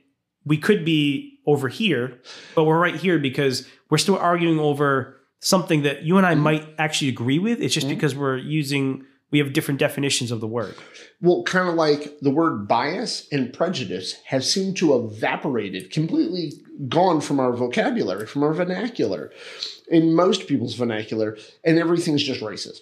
[0.45, 2.21] we could be over here,
[2.55, 6.39] but we're right here because we're still arguing over something that you and I Mhm.
[6.41, 7.63] might actually agree with.
[7.63, 7.91] It's just Mhm.
[7.91, 10.75] because we're using we have different definitions of the word.
[11.21, 16.53] Well, kind of like the word bias and prejudice have seemed to have evaporated, completely
[16.89, 19.33] gone from our vocabulary, from our vernacular,
[19.89, 22.81] in most people's vernacular, and everything's just racist,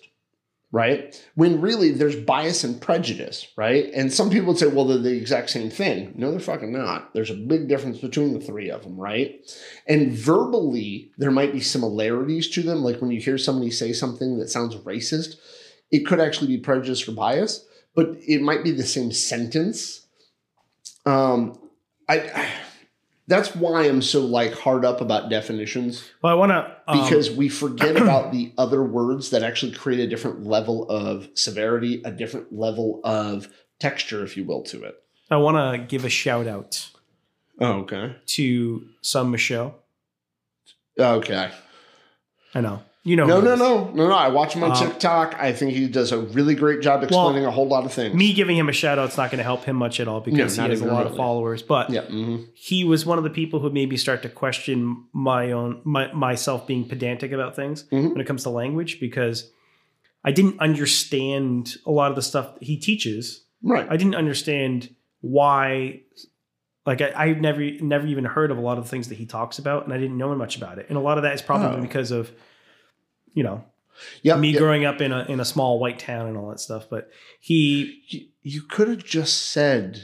[0.72, 1.14] right?
[1.34, 3.90] When really there's bias and prejudice, right?
[3.94, 6.14] And some people would say, well, they're the exact same thing.
[6.16, 7.14] No, they're fucking not.
[7.14, 9.38] There's a big difference between the three of them, right?
[9.86, 12.82] And verbally, there might be similarities to them.
[12.82, 15.36] Like when you hear somebody say something that sounds racist,
[15.90, 20.06] it could actually be prejudice or bias but it might be the same sentence.
[21.04, 21.58] Um,
[22.08, 22.48] I, I
[23.28, 27.30] that's why I'm so like hard up about definitions Well, I want to um, because
[27.30, 32.10] we forget about the other words that actually create a different level of severity, a
[32.10, 33.48] different level of
[33.80, 34.96] texture, if you will, to it.
[35.30, 36.88] I want to give a shout out
[37.60, 38.16] Oh, okay.
[38.26, 39.76] to some Michelle.
[40.98, 41.50] Okay.
[42.54, 43.26] I know you know.
[43.26, 44.14] No, no, no, no, no.
[44.14, 45.34] I watch him on Um, TikTok.
[45.40, 48.14] I think he does a really great job explaining a whole lot of things.
[48.14, 50.20] Me giving him a shout out is not going to help him much at all
[50.20, 51.62] because he has a lot of followers.
[51.62, 52.02] But yeah.
[52.02, 52.46] mhm.
[52.54, 56.12] he was one of the people who made me start to question my own my,
[56.12, 58.10] myself being pedantic about things Mhm.
[58.12, 59.50] when it comes to language because
[60.24, 63.44] I didn't understand a lot of the stuff that he teaches.
[63.62, 63.86] Right.
[63.90, 66.00] I didn't understand why
[66.86, 69.26] like I, I've never never even heard of a lot of the things that he
[69.26, 70.86] talks about and I didn't know much about it.
[70.88, 71.80] And a lot of that is probably Oh.
[71.80, 72.30] because of
[73.34, 73.64] you know,
[74.22, 74.58] me yep.
[74.58, 76.86] growing up in a in a small white town and all that stuff.
[76.90, 77.10] But
[77.40, 80.00] he You, you could have just said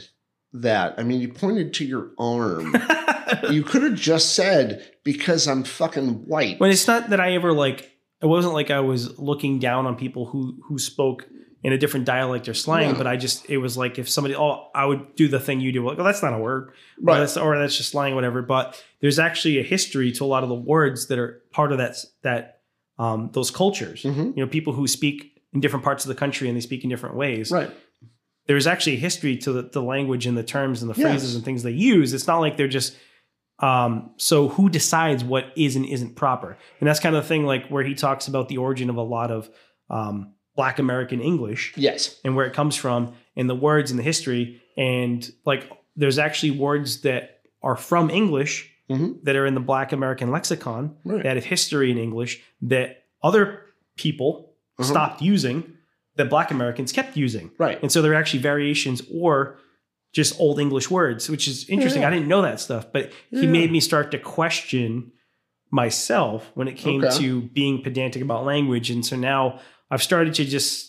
[0.53, 0.95] that.
[0.97, 2.75] I mean, you pointed to your arm.
[3.49, 6.59] you could have just said because I'm fucking white.
[6.59, 9.95] when it's not that I ever like it wasn't like I was looking down on
[9.95, 11.27] people who who spoke
[11.61, 12.97] in a different dialect or slang, No.
[12.97, 15.71] but I just it was like if somebody oh I would do the thing you
[15.71, 17.19] do like oh that's not a word or right.
[17.19, 18.41] that's or that's just slang whatever.
[18.41, 21.77] But there's actually a history to a lot of the words that are part of
[21.77, 22.58] that that
[22.99, 24.03] um, those cultures.
[24.03, 24.35] Mhm.
[24.37, 26.89] You know, people who speak in different parts of the country and they speak in
[26.91, 27.49] different ways.
[27.51, 27.71] Right.
[28.45, 31.07] There's actually a history to the, the language and the terms and the Yes.
[31.09, 32.13] phrases and things they use.
[32.13, 32.95] It's not like they're just
[33.61, 36.57] um, so who decides what is and isn't proper?
[36.79, 39.01] And that's kind of the thing, like where he talks about the origin of a
[39.01, 39.49] lot of
[39.89, 42.19] um, Black American English Yes.
[42.23, 46.51] and where it comes from, and the words and the history, and like there's actually
[46.51, 49.23] words that are from English Mhm.
[49.23, 51.23] that are in the Black American lexicon Right.
[51.23, 53.61] that have history in English that other
[53.97, 54.85] people Mhm.
[54.85, 55.73] stopped using
[56.15, 57.51] that Black Americans kept using.
[57.57, 57.81] Right.
[57.81, 59.57] And so there are actually variations or
[60.13, 62.01] just old English words, which is interesting.
[62.01, 62.07] Yeah.
[62.09, 63.49] I didn't know that stuff, but he Yeah.
[63.49, 65.11] made me start to question
[65.71, 67.15] myself when it came Okay.
[67.19, 68.89] to being pedantic about language.
[68.89, 69.59] And so now
[69.91, 70.87] I've started to just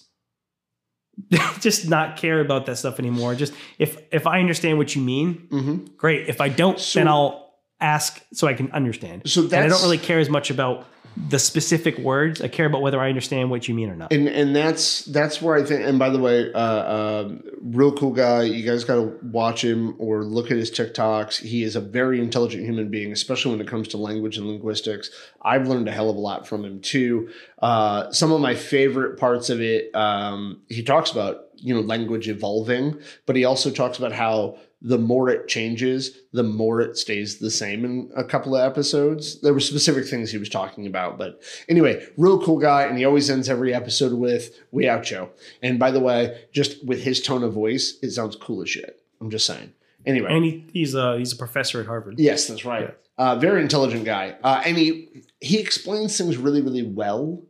[1.60, 3.34] just not care about that stuff anymore.
[3.34, 6.28] Just if if I understand what you mean, hmm great.
[6.28, 7.49] If I don't, So- then I'll
[7.80, 9.22] ask so I can understand.
[9.26, 10.86] So and I don't really care as much about
[11.28, 12.40] the specific words.
[12.40, 14.12] I care about whether I understand what you mean or not.
[14.12, 15.84] and and that's that's where I think.
[15.84, 18.42] And by the way, uh, um, real cool guy.
[18.42, 21.40] You guys got to watch him or look at his TikToks.
[21.40, 25.10] He is a very intelligent human being, especially when it comes to language and linguistics.
[25.42, 27.30] I've learned a hell of a lot from him too.
[27.60, 29.94] Uh, some of my favorite parts of it.
[29.94, 34.98] Um, he talks about you know language evolving, but he also talks about how the
[34.98, 39.40] more it changes, the more it stays the same in a couple of episodes.
[39.42, 43.04] There were specific things he was talking about, but anyway, real cool guy, and he
[43.04, 45.30] always ends every episode with "We out, Joe."
[45.62, 49.02] And by the way, just with his tone of voice, it sounds cool as shit.
[49.20, 49.72] I'm just saying.
[50.06, 52.18] Anyway, And he, he's a he's a professor at Harvard.
[52.18, 52.96] yes, that's right.
[53.18, 57.42] Uh, very intelligent guy, uh, and he he explains things really, really well.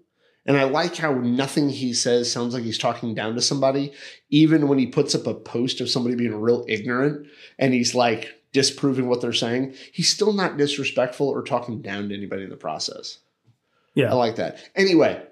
[0.51, 3.93] And I like how nothing he says sounds like he's talking down to somebody,
[4.31, 8.35] even when he puts up a post of somebody being real ignorant and he's like
[8.53, 9.75] disproving what they're saying.
[9.93, 13.19] He's still not disrespectful or talking down to anybody in the process.
[13.95, 14.11] Yeah.
[14.11, 14.59] I like that.
[14.75, 15.23] Anyway,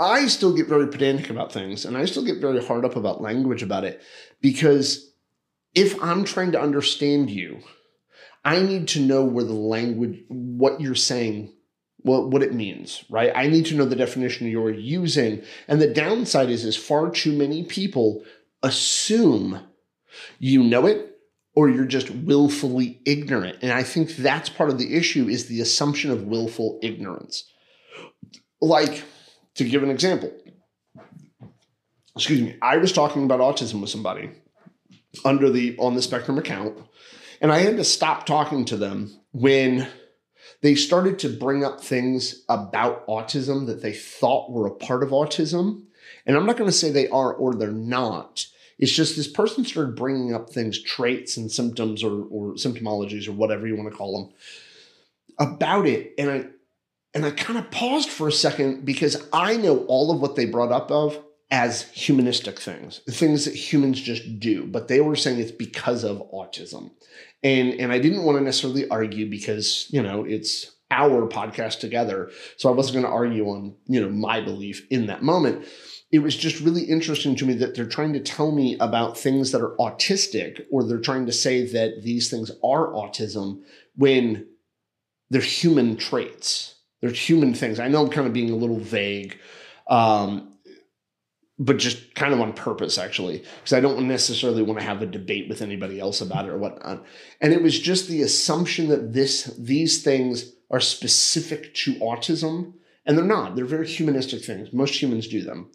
[0.00, 3.22] I still get very pedantic about things and I still get very hard up about
[3.22, 4.02] language about it
[4.40, 5.12] because
[5.72, 7.60] if I'm trying to understand you,
[8.44, 11.54] I need to know where the language, what you're saying,
[12.02, 13.32] what, what it means, right?
[13.34, 15.42] I need to know the definition you're using.
[15.68, 18.24] And the downside is, is far too many people
[18.62, 19.60] assume
[20.38, 21.12] you know it
[21.54, 23.58] or you're just willfully ignorant.
[23.62, 27.44] And I think that's part of the issue is the assumption of willful ignorance.
[28.60, 29.04] Like,
[29.56, 30.32] to give an example,
[32.16, 34.30] excuse me, I was talking about autism with somebody
[35.24, 36.78] under the on the spectrum account,
[37.40, 39.88] and I had to stop talking to them when
[40.62, 45.10] they started to bring up things about autism that they thought were a part of
[45.10, 45.82] autism.
[46.24, 48.46] And I'm not going to say they are or they're not.
[48.78, 53.32] It's just this person started bringing up things, traits and symptoms or, or symptomologies or
[53.32, 54.34] whatever you want to call them
[55.38, 56.14] about it.
[56.16, 56.46] And I,
[57.14, 60.46] and I kind of paused for a second because I know all of what they
[60.46, 61.18] brought up of
[61.52, 66.28] as humanistic things, things that humans just do, but they were saying it's because of
[66.32, 66.90] autism.
[67.44, 72.30] And and I didn't want to necessarily argue because, you know, it's our podcast together.
[72.56, 75.66] So I wasn't going to argue on, you know, my belief in that moment.
[76.10, 79.52] It was just really interesting to me that they're trying to tell me about things
[79.52, 83.62] that are autistic or they're trying to say that these things are autism
[83.96, 84.46] when
[85.30, 86.74] they're human traits.
[87.00, 87.80] They're human things.
[87.80, 89.38] I know I'm kind of being a little vague.
[89.88, 90.51] Um,
[91.64, 95.06] but just kind of on purpose actually because i don't necessarily want to have a
[95.06, 97.04] debate with anybody else about it or whatnot.
[97.40, 103.16] And it was just the assumption that this these things are specific to autism and
[103.16, 103.56] they're not.
[103.56, 104.72] They're very humanistic things.
[104.72, 105.70] Most humans do them.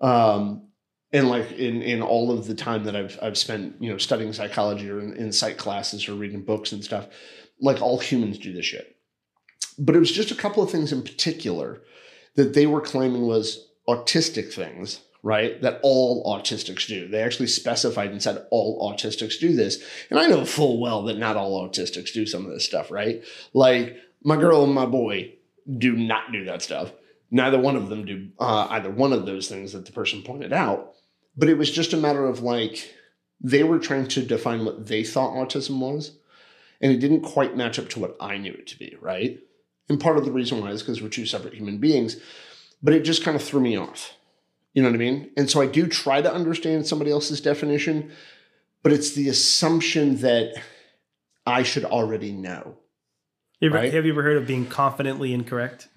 [0.00, 0.68] Um,
[1.12, 4.32] and like in in all of the time that i've i've spent you know studying
[4.32, 7.08] psychology or in, in psych classes or reading books and stuff
[7.60, 8.96] like all humans do this shit.
[9.78, 11.82] But it was just a couple of things in particular
[12.36, 15.60] that they were claiming was autistic things right?
[15.60, 17.06] That all autistics do.
[17.06, 19.84] They actually specified and said all autistics do this.
[20.08, 23.22] And I know full well that not all autistics do some of this stuff, right?
[23.52, 25.34] Like my girl and my boy
[25.76, 26.92] do not do that stuff.
[27.30, 30.54] Neither one of them do uh, either one of those things that the person pointed
[30.54, 30.94] out.
[31.36, 32.94] But it was just a matter of like
[33.38, 36.16] they were trying to define what they thought autism was.
[36.80, 39.38] And it didn't quite match up to what I knew it to be, right?
[39.90, 42.16] And part of the reason why is because we're two separate human beings.
[42.82, 44.14] But it just kind of threw me off
[44.78, 45.30] you know what I mean?
[45.36, 48.12] And so I do try to understand somebody else's definition,
[48.84, 50.54] but it's the assumption that
[51.44, 52.76] I should already know.
[53.60, 53.92] Have, right?
[53.92, 55.88] have you ever heard of being confidently incorrect?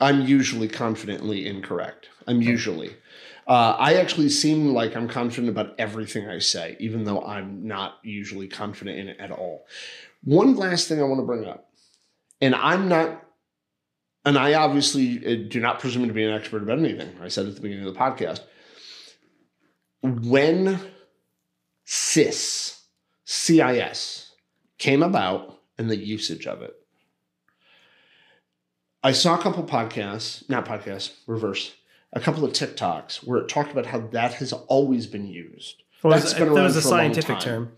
[0.00, 2.08] I'm usually confidently incorrect.
[2.28, 2.94] I'm usually.
[3.48, 7.98] Uh, I actually seem like I'm confident about everything I say, even though I'm not
[8.04, 9.66] usually confident in it at all.
[10.22, 11.68] One last thing I want to bring up,
[12.40, 13.23] and I'm not
[14.24, 17.16] and I obviously uh, do not presume to be an expert about anything.
[17.22, 18.40] I said at the beginning of the podcast.
[20.02, 20.80] When
[21.84, 22.82] CIS,
[23.24, 24.32] CIS,
[24.78, 26.74] came about and the usage of it,
[29.02, 31.74] I saw a couple podcasts, not podcasts, reverse,
[32.12, 35.82] a couple of TikToks where it talked about how that has always been used.
[36.02, 37.72] Well, That's been that was a scientific term.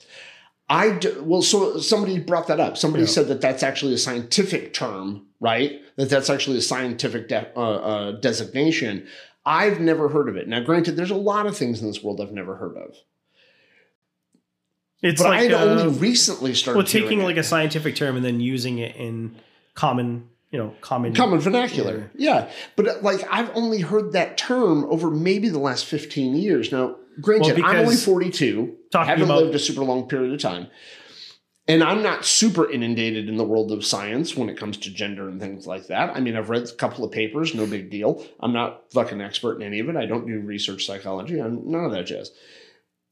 [0.68, 2.76] I do, well, so somebody brought that up.
[2.76, 3.10] Somebody yeah.
[3.10, 5.80] said that that's actually a scientific term, right?
[5.96, 9.06] That that's actually a scientific de- uh, uh, designation.
[9.44, 10.48] I've never heard of it.
[10.48, 12.96] Now, granted, there's a lot of things in this world I've never heard of.
[15.02, 16.78] It's but like, I uh, only recently started.
[16.78, 17.40] Well, taking like it.
[17.40, 19.36] a scientific term and then using it in
[19.74, 22.10] common, you know, common common vernacular.
[22.16, 22.34] Yeah.
[22.34, 26.72] yeah, but uh, like I've only heard that term over maybe the last fifteen years.
[26.72, 28.76] Now, granted, well, I'm only 42.
[28.92, 30.68] Haven't about- lived a super long period of time.
[31.68, 35.28] And I'm not super inundated in the world of science when it comes to gender
[35.28, 36.10] and things like that.
[36.14, 38.24] I mean, I've read a couple of papers, no big deal.
[38.38, 39.96] I'm not fucking an expert in any of it.
[39.96, 41.40] I don't do research psychology.
[41.40, 42.30] I'm none of that jazz.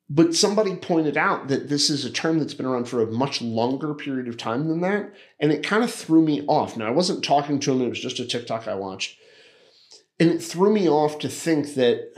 [0.09, 3.43] But somebody pointed out that this is a term that's been around for a much
[3.43, 5.13] longer period of time than that.
[5.41, 6.77] And it kind of threw me off.
[6.77, 9.19] Now, I wasn't talking to him, it was just a TikTok I watched.
[10.21, 12.13] And it threw me off to think that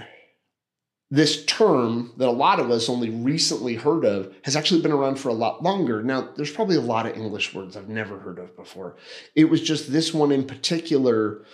[1.10, 5.16] this term that a lot of us only recently heard of has actually been around
[5.16, 6.02] for a lot longer.
[6.02, 8.96] Now, there's probably a lot of English words I've never heard of before.
[9.34, 11.44] It was just this one in particular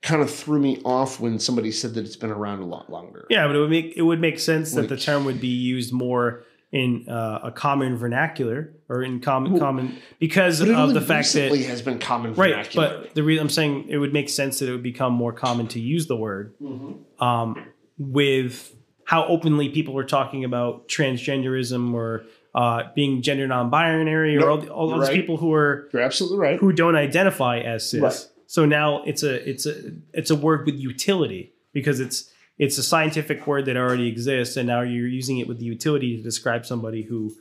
[0.00, 3.26] kind of threw me off when somebody said that it's been around a lot longer.
[3.28, 5.48] Yeah, but it would make it would make sense like, that the term would be
[5.48, 11.00] used more in uh, a common vernacular or in common well, common because of the
[11.02, 12.52] fact that it has been common right.
[12.52, 13.02] Vernacular.
[13.02, 15.68] But the reason I'm saying it would make sense that it would become more common
[15.68, 17.22] to use the word mm-hmm.
[17.22, 17.66] um,
[17.98, 18.74] with
[19.12, 24.88] how openly people were talking about transgenderism or uh, being gender non-binary or all, all
[24.88, 25.14] those right.
[25.14, 28.00] people who are you're absolutely right who don't identify as cis.
[28.00, 28.28] Right.
[28.46, 32.82] So now it's a it's a it's a word with utility because it's it's a
[32.82, 36.64] scientific word that already exists, and now you're using it with the utility to describe
[36.64, 37.34] somebody who,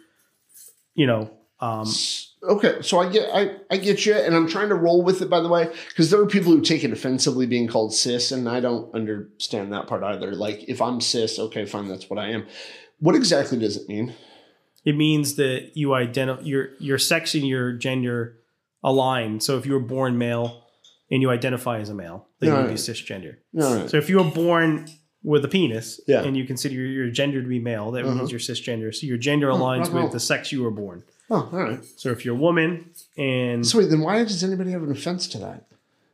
[0.93, 1.85] you know, um,
[2.43, 5.29] Okay, so I get I, I get you, and I'm trying to roll with it.
[5.29, 8.49] By the way, because there are people who take it offensively being called cis, and
[8.49, 10.33] I don't understand that part either.
[10.33, 12.47] Like, if I'm cis, okay, fine, that's what I am.
[12.99, 14.15] What exactly does it mean?
[14.85, 18.37] It means that you identify your your sex and your gender
[18.83, 19.39] align.
[19.39, 20.65] So if you were born male
[21.11, 23.35] and you identify as a male, then you would be cisgender.
[23.53, 23.87] Right.
[23.89, 24.87] So if you were born
[25.23, 26.23] with a penis yeah.
[26.23, 28.15] and you consider your gender to be male, that uh-huh.
[28.15, 28.93] means you're cisgender.
[28.95, 31.03] So your gender aligns oh, with the sex you were born.
[31.33, 31.79] Oh, all right.
[31.95, 35.27] So if you're a woman and so wait, then why does anybody have an offense
[35.29, 35.65] to that?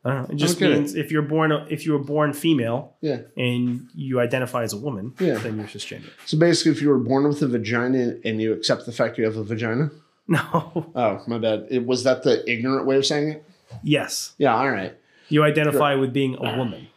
[0.06, 0.34] I don't know.
[0.36, 4.64] It just means if you're born if you were born female, yeah, and you identify
[4.64, 6.10] as a woman, yeah, then you're cisgender.
[6.28, 9.26] So basically, if you were born with a vagina and you accept the fact you
[9.26, 9.90] have a vagina,
[10.28, 10.92] no.
[10.96, 11.68] Oh, my bad.
[11.70, 13.46] It, was that the ignorant way of saying it?
[13.84, 14.34] Yes.
[14.38, 14.56] Yeah.
[14.56, 14.96] All right.
[15.30, 16.88] You identify with being a woman.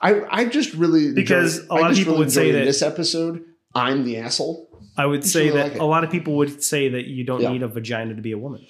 [0.00, 2.64] I I just really Because enjoy- a lot of just people would say enjoy that-
[2.66, 3.44] this episode.
[3.74, 4.67] I'm the asshole.
[4.98, 7.40] I would say really that like a lot of people would say that you don't
[7.40, 7.52] Yeah.
[7.52, 8.66] need a vagina to be a woman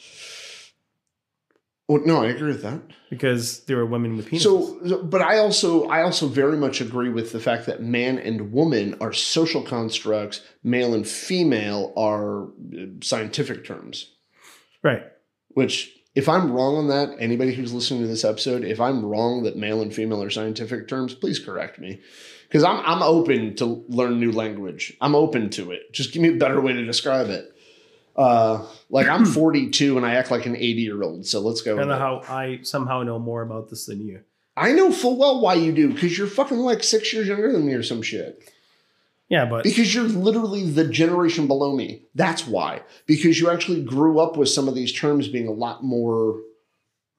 [1.88, 2.82] Well, no, I agree with that.
[3.08, 4.42] because there are women with penises.
[4.42, 8.18] So, so- but I also I also very much agree with the fact that man
[8.18, 10.42] and woman are social constructs.
[10.62, 14.12] Male and female are uh, scientific terms.
[14.82, 15.02] right.
[15.54, 19.42] Which, if I'm wrong on that, anybody who's listening to this episode, if I'm wrong
[19.44, 22.00] that male and female are scientific terms, please correct me.
[22.48, 24.96] Because I'm I'm open to learn new language.
[25.00, 25.92] I'm open to it.
[25.92, 27.54] Just give me a better way to describe it.
[28.16, 31.26] Uh, like I'm 42 and I act like an 80 year old.
[31.26, 31.74] So let's go.
[31.74, 34.20] I don't know how I somehow know more about this than you.
[34.56, 35.92] I know full well why you do.
[35.92, 38.52] Because you're fucking like six years younger than me or some shit.
[39.28, 42.02] Yeah, but Because you're literally the generation below me.
[42.14, 42.82] That's why.
[43.06, 46.40] Because you actually grew up with some of these terms being a lot more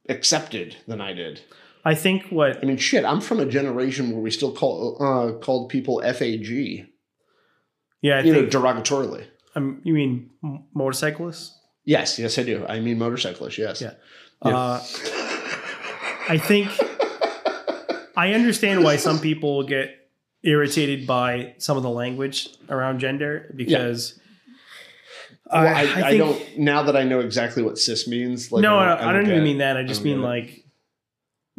[0.09, 1.41] accepted than I did.
[1.85, 3.05] I think what I mean, shit.
[3.05, 6.87] I'm from a generation where we still call uh, called people FAG,
[8.01, 9.25] yeah, I you know, derogatorily.
[9.55, 10.29] um, you mean
[10.73, 11.55] motorcyclists.
[11.85, 12.65] Yes, yes, I do.
[12.67, 13.57] I mean, motorcyclists.
[13.57, 13.81] Yes.
[13.81, 13.93] Yeah.
[14.45, 14.55] Yeah.
[14.57, 14.83] Uh,
[16.29, 16.69] I think
[18.15, 19.95] I understand why some people get
[20.43, 24.19] irritated by some of the language around gender because
[25.51, 26.57] Well, I, I, think- don't.
[26.59, 29.27] Now that I know exactly what cis means, like no, I I, don't, I don't
[29.31, 29.77] even mean that.
[29.77, 30.58] I just don't mean like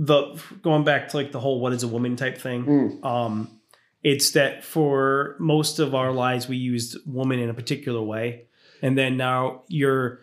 [0.00, 2.64] the going back to like the whole "what is a woman" type thing.
[2.64, 3.60] Mm, Um,
[4.02, 8.46] it's that for most of our lives we used woman in a particular way,
[8.80, 10.20] and then now you're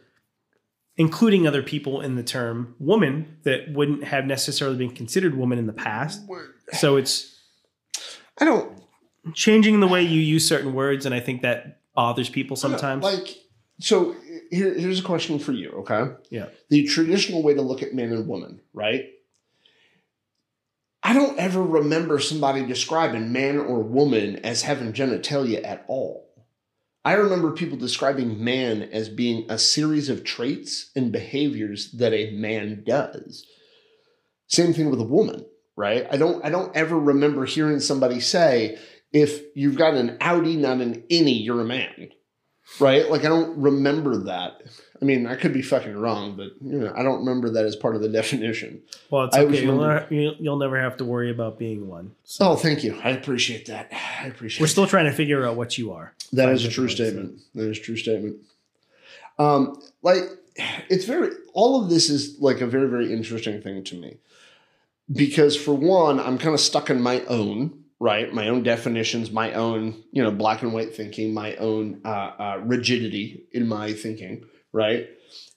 [0.96, 5.68] including other people in the term woman that wouldn't have necessarily been considered woman in
[5.68, 6.22] the past.
[6.74, 7.40] So it's
[8.40, 8.82] I don't.
[9.36, 13.04] changing the way you use certain words, and I think that bothers people sometimes.
[13.04, 13.38] Like,
[13.80, 14.16] so
[14.50, 16.14] here, here's a question for you, okay?
[16.32, 16.48] Yeah.
[16.70, 19.06] The traditional way to look at man and woman, right?
[21.04, 26.28] I don't ever remember somebody describing man or woman as having genitalia at all.
[27.06, 32.32] I remember people describing man as being a series of traits and behaviors that a
[32.32, 33.46] man does.
[34.48, 35.46] Same thing with a woman,
[35.78, 36.06] right?
[36.12, 38.78] I don't I don't ever remember hearing somebody say
[39.14, 42.10] if you've got an Audi, not an innie, you're a man.
[42.80, 43.10] Right?
[43.10, 44.62] Like I don't remember that.
[45.02, 47.76] I mean, I could be fucking wrong, but you know, I don't remember that as
[47.76, 48.82] part of the definition.
[49.10, 49.62] well, it's okay.
[49.64, 52.14] You'll, remember- never, you'll never have to worry about being one.
[52.24, 53.00] So Oh, thank you.
[53.04, 53.92] I appreciate that.
[54.22, 56.14] I appreciate we're still trying to figure out what you are.
[56.34, 57.40] That is a true statement.
[57.56, 58.38] That is a true statement.
[59.40, 60.24] Um, like
[60.90, 64.18] it's very all of this is like a very, very interesting thing to me.
[65.12, 68.34] Because for one, I'm kind of stuck in my own, right?
[68.34, 72.62] My own definitions, my own, you know, black and white thinking, my own uh, uh,
[72.64, 75.10] rigidity in my thinking, right?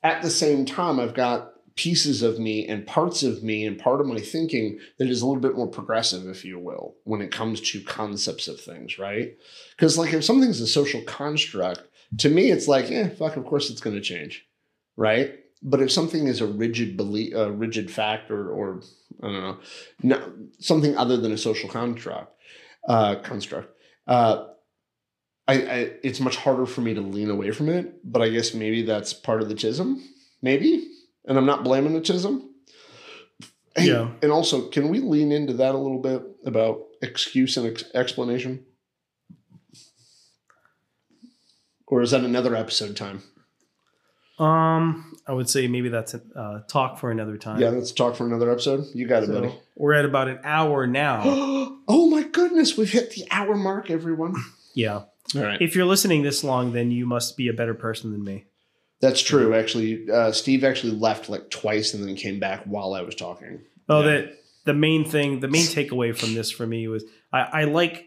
[0.03, 4.01] At the same time, I've got pieces of me and parts of me and part
[4.01, 7.33] of my thinking that is a little bit more progressive, if you will, when it
[7.33, 9.37] comes to concepts of things, right?
[9.77, 11.83] Because like if something's a social construct,
[12.19, 14.47] to me it's like, yeah, fuck, of course it's going to change,
[14.97, 15.35] right?
[15.63, 18.83] But if something is a rigid belief, a rigid fact, or or
[19.23, 19.59] I don't know,
[20.03, 22.35] no, something other than a social construct,
[22.89, 24.47] uh, construct, uh,
[25.47, 28.01] I, I it's much harder for me to lean away from it.
[28.05, 30.01] But I guess maybe that's part of the chism,
[30.41, 30.89] maybe,
[31.27, 32.47] and I'm not blaming the chism.
[33.77, 34.11] Hey, Yeah.
[34.23, 38.65] And also, can we lean into that a little bit about excuse and ex- explanation?
[41.87, 43.23] Or is that another episode time?
[44.41, 47.61] Um, I would say maybe that's a uh, talk for another time.
[47.61, 48.87] Yeah, let's talk for another episode.
[48.95, 49.55] You got it, So, buddy.
[49.77, 51.23] we're at about an hour now.
[51.89, 54.35] oh my goodness, we've hit the hour mark, everyone.
[54.75, 55.03] yeah.
[55.37, 55.61] All right.
[55.61, 58.47] If you're listening this long, then you must be a better person than me.
[59.01, 59.55] That's true.
[59.55, 63.61] Actually, uh, Steve actually left like twice and then came back while I was talking.
[63.89, 64.07] Oh, Yeah.
[64.23, 68.07] that the main thing, the main takeaway from this for me was I, I like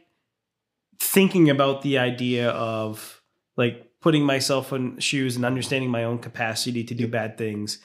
[1.00, 3.22] thinking about the idea of
[3.56, 7.80] like putting myself in shoes and understanding my own capacity to do bad things.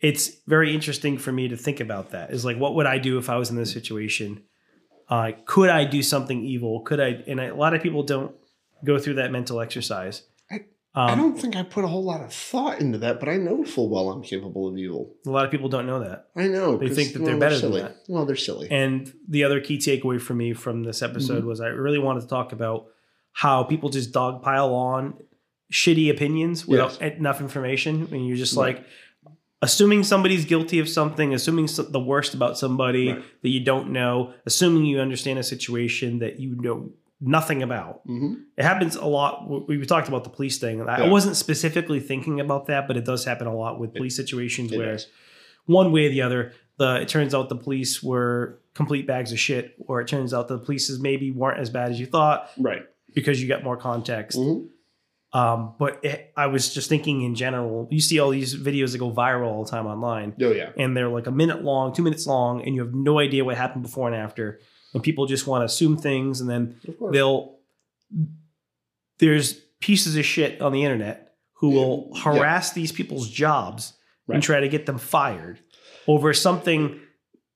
[0.00, 2.32] It's very interesting for me to think about that.
[2.32, 4.42] Is like, what would I do if I was in this situation?
[5.08, 6.80] Uh, could I do something evil?
[6.80, 7.22] Could I?
[7.26, 8.34] And a lot of people don't
[8.84, 10.22] go through that mental exercise.
[10.50, 13.28] I- Um, I don't think I put a whole lot of thought into that, but
[13.28, 15.14] I know full well I'm capable of evil.
[15.26, 16.26] a lot of people don't know that.
[16.36, 16.76] I know.
[16.76, 17.82] they think that well, they're better than silly.
[17.82, 17.96] that.
[18.08, 18.68] Well, they're silly.
[18.70, 21.46] And the other key takeaway for me from this episode Mm-hmm.
[21.48, 22.86] was I really wanted to talk about
[23.32, 25.14] how people just dogpile on
[25.72, 28.06] shitty opinions without enough information.
[28.12, 28.76] And you're just Right.
[28.76, 28.84] like
[29.62, 33.22] assuming somebody's guilty of something, assuming the worst about somebody Right.
[33.42, 38.00] that you don't know, assuming you understand a situation that you know nothing about.
[38.04, 39.48] hmm It happens a lot.
[39.68, 40.82] We we talked about the police thing.
[40.82, 41.10] I Yeah.
[41.10, 44.78] wasn't specifically thinking about that, but it does happen a lot with police situations It
[44.78, 44.98] where
[45.66, 49.38] one way or the other, the it turns out the police were complete bags of
[49.38, 52.82] shit, or it turns out the police maybe weren't as bad as you thought Right.
[53.14, 54.36] because you got more context.
[54.38, 54.66] Mhm.
[55.34, 58.98] Um, but it, I was just thinking in general, you see all these videos that
[58.98, 60.70] go viral all the time online, Oh yeah.
[60.76, 63.56] and they're like a minute long, two minutes long, and you have no idea what
[63.56, 64.60] happened before and after.
[64.92, 66.76] And people just want to assume things, and then
[67.12, 67.56] they'll
[69.18, 72.22] there's pieces of shit on the internet who will Yeah.
[72.22, 73.94] harass these people's jobs
[74.26, 74.36] Right.
[74.36, 75.60] and try to get them fired
[76.06, 77.00] over something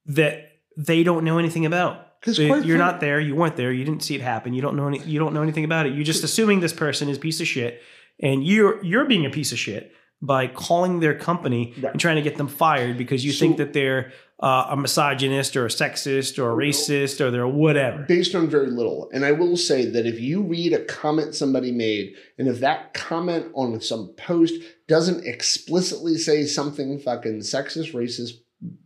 [0.06, 2.05] that they don't know anything about.
[2.26, 3.20] 'Cause They- quite You're not there.
[3.20, 3.72] You weren't there.
[3.72, 4.52] You didn't see it happen.
[4.52, 4.98] You don't know any.
[5.06, 5.94] You don't know anything about it.
[5.94, 7.80] You're just assuming this person is a piece of shit,
[8.20, 11.92] and you're you're being a piece of shit by calling their company Right.
[11.92, 15.56] and trying to get them fired because you So- think that they're uh, a misogynist
[15.56, 18.04] or a sexist or a racist or they're whatever.
[18.06, 19.08] based on very little.
[19.14, 22.92] And I will say that if you read a comment somebody made, and if that
[22.92, 24.54] comment on some post
[24.88, 28.32] doesn't explicitly say something fucking sexist, racist,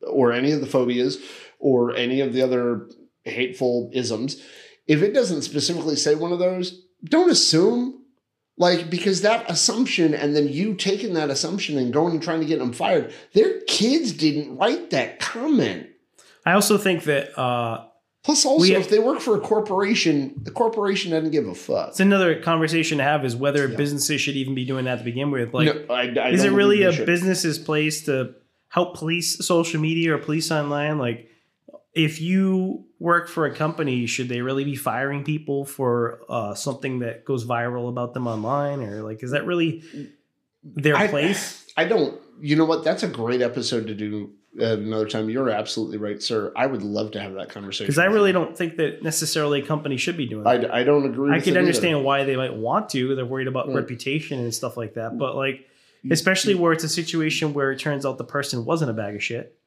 [0.07, 1.18] or any of the phobias,
[1.59, 2.86] or any of the other
[3.25, 4.43] hateful isms,
[4.87, 7.97] if it doesn't specifically say one of those, don't assume.
[8.59, 12.47] Like, because that assumption, and then you taking that assumption and going and trying to
[12.47, 15.87] get them fired, their kids didn't write that comment.
[16.45, 17.87] I also think that uh,
[18.23, 21.89] Plus, also, We- if they work for a corporation, the corporation doesn't give a fuck.
[21.91, 23.77] it's another conversation to have is whether Yeah.
[23.77, 25.55] businesses should even be doing that to begin with.
[25.55, 27.07] Like, No, I, I is it really a should.
[27.07, 28.35] business's place to
[28.68, 30.99] help police social media or police online?
[30.99, 31.29] Like,
[31.95, 37.01] if you work for a company, should they really be firing people for uh, something
[37.01, 38.80] that goes viral about them online?
[38.82, 39.82] Or like, is that really
[40.62, 41.66] their I- place?
[41.76, 42.20] I don't.
[42.41, 42.84] You know what?
[42.84, 45.28] That's a great episode to do at another time.
[45.30, 46.53] You're absolutely right, sir.
[46.57, 47.86] I would love to have that conversation.
[47.86, 48.34] Because I really you.
[48.34, 50.72] don't think that necessarily a company should be doing that.
[50.72, 51.32] I, I don't agree.
[51.36, 53.14] I could understand why they might want to.
[53.14, 53.74] They're worried about Mm.
[53.76, 55.18] reputation and stuff like that.
[55.18, 55.66] But like,
[56.11, 59.22] especially where it's a situation where it turns out the person wasn't a bag of
[59.22, 59.59] shit.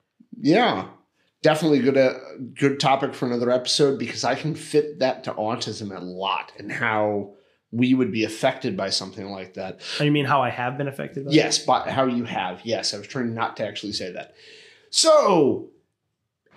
[0.41, 0.87] Yeah,
[1.43, 1.97] definitely good.
[1.97, 2.13] Uh,
[2.55, 6.71] good topic for another episode because I can fit that to autism a lot and
[6.71, 7.35] how
[7.71, 9.81] we would be affected by something like that.
[9.99, 11.27] You mean, how I have been affected.
[11.27, 11.33] It?
[11.33, 12.61] Yes, but how you have.
[12.63, 14.33] Yes, I was trying not to actually say that.
[14.89, 15.69] So,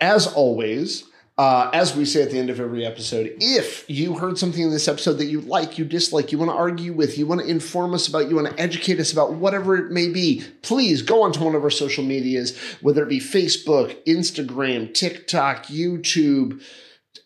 [0.01, 1.05] as always,
[1.39, 4.71] uh, as we say at the end of every episode, if you heard something in
[4.71, 7.47] this episode that you like, you dislike, you want to argue with, you want to
[7.47, 11.23] inform us about, you want to educate us about whatever it may be, please go
[11.23, 16.63] onto one of our social medias, whether it be Facebook, Instagram, TikTok, YouTube.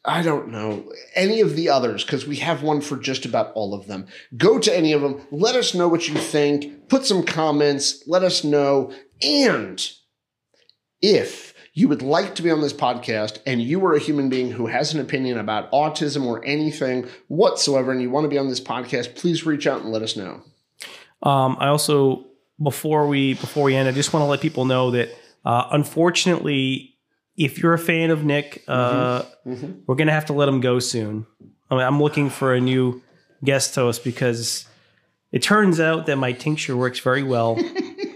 [0.05, 3.75] I don't know any of the others because we have one for just about all
[3.75, 4.09] of them.
[4.37, 5.21] Go to any of them.
[5.31, 6.89] Let us know what you think.
[6.89, 8.03] Put some comments.
[8.09, 8.93] Let us know.
[9.23, 9.89] And
[11.01, 14.51] if you would like to be on this podcast and you are a human being
[14.51, 18.49] who has an opinion about autism or anything whatsoever and you want to be on
[18.49, 20.43] this podcast, please reach out and let us know.
[21.23, 22.27] Um, I also
[22.63, 25.11] before we before we end, I just want to let people know that
[25.45, 26.97] uh, unfortunately,
[27.37, 29.83] if you're a fan of Nick, uh, Mhm.
[29.87, 31.27] we're gonna have to let him go soon.
[31.71, 33.01] I mean, I'm looking for a new
[33.45, 34.67] guest host because
[35.33, 37.57] it turns out that my tincture works very well,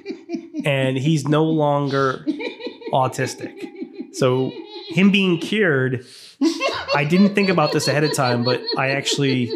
[0.64, 2.24] and he's no longer
[2.94, 4.14] autistic.
[4.14, 4.52] So
[4.88, 6.06] him being cured,
[6.94, 9.52] I didn't think about this ahead of time, but I actually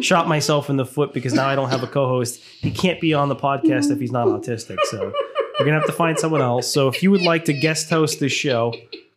[0.00, 2.40] shot myself in the foot because now I don't have a co-host.
[2.60, 4.78] He can't be on the podcast if he's not autistic.
[4.84, 5.12] So
[5.58, 6.72] we're gonna have to find someone else.
[6.72, 8.72] So if you would like to guest host this show,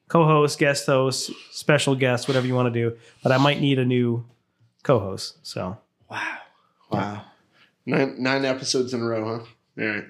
[0.08, 3.86] co-host, guest host, special guest, whatever you want to do, but I might need a
[3.86, 4.26] new
[4.84, 5.38] co-host.
[5.44, 5.78] So
[6.10, 6.38] Wow.
[6.92, 7.22] Wow.
[7.86, 9.84] Nine, nine episodes in a row, huh?
[9.84, 10.04] All right.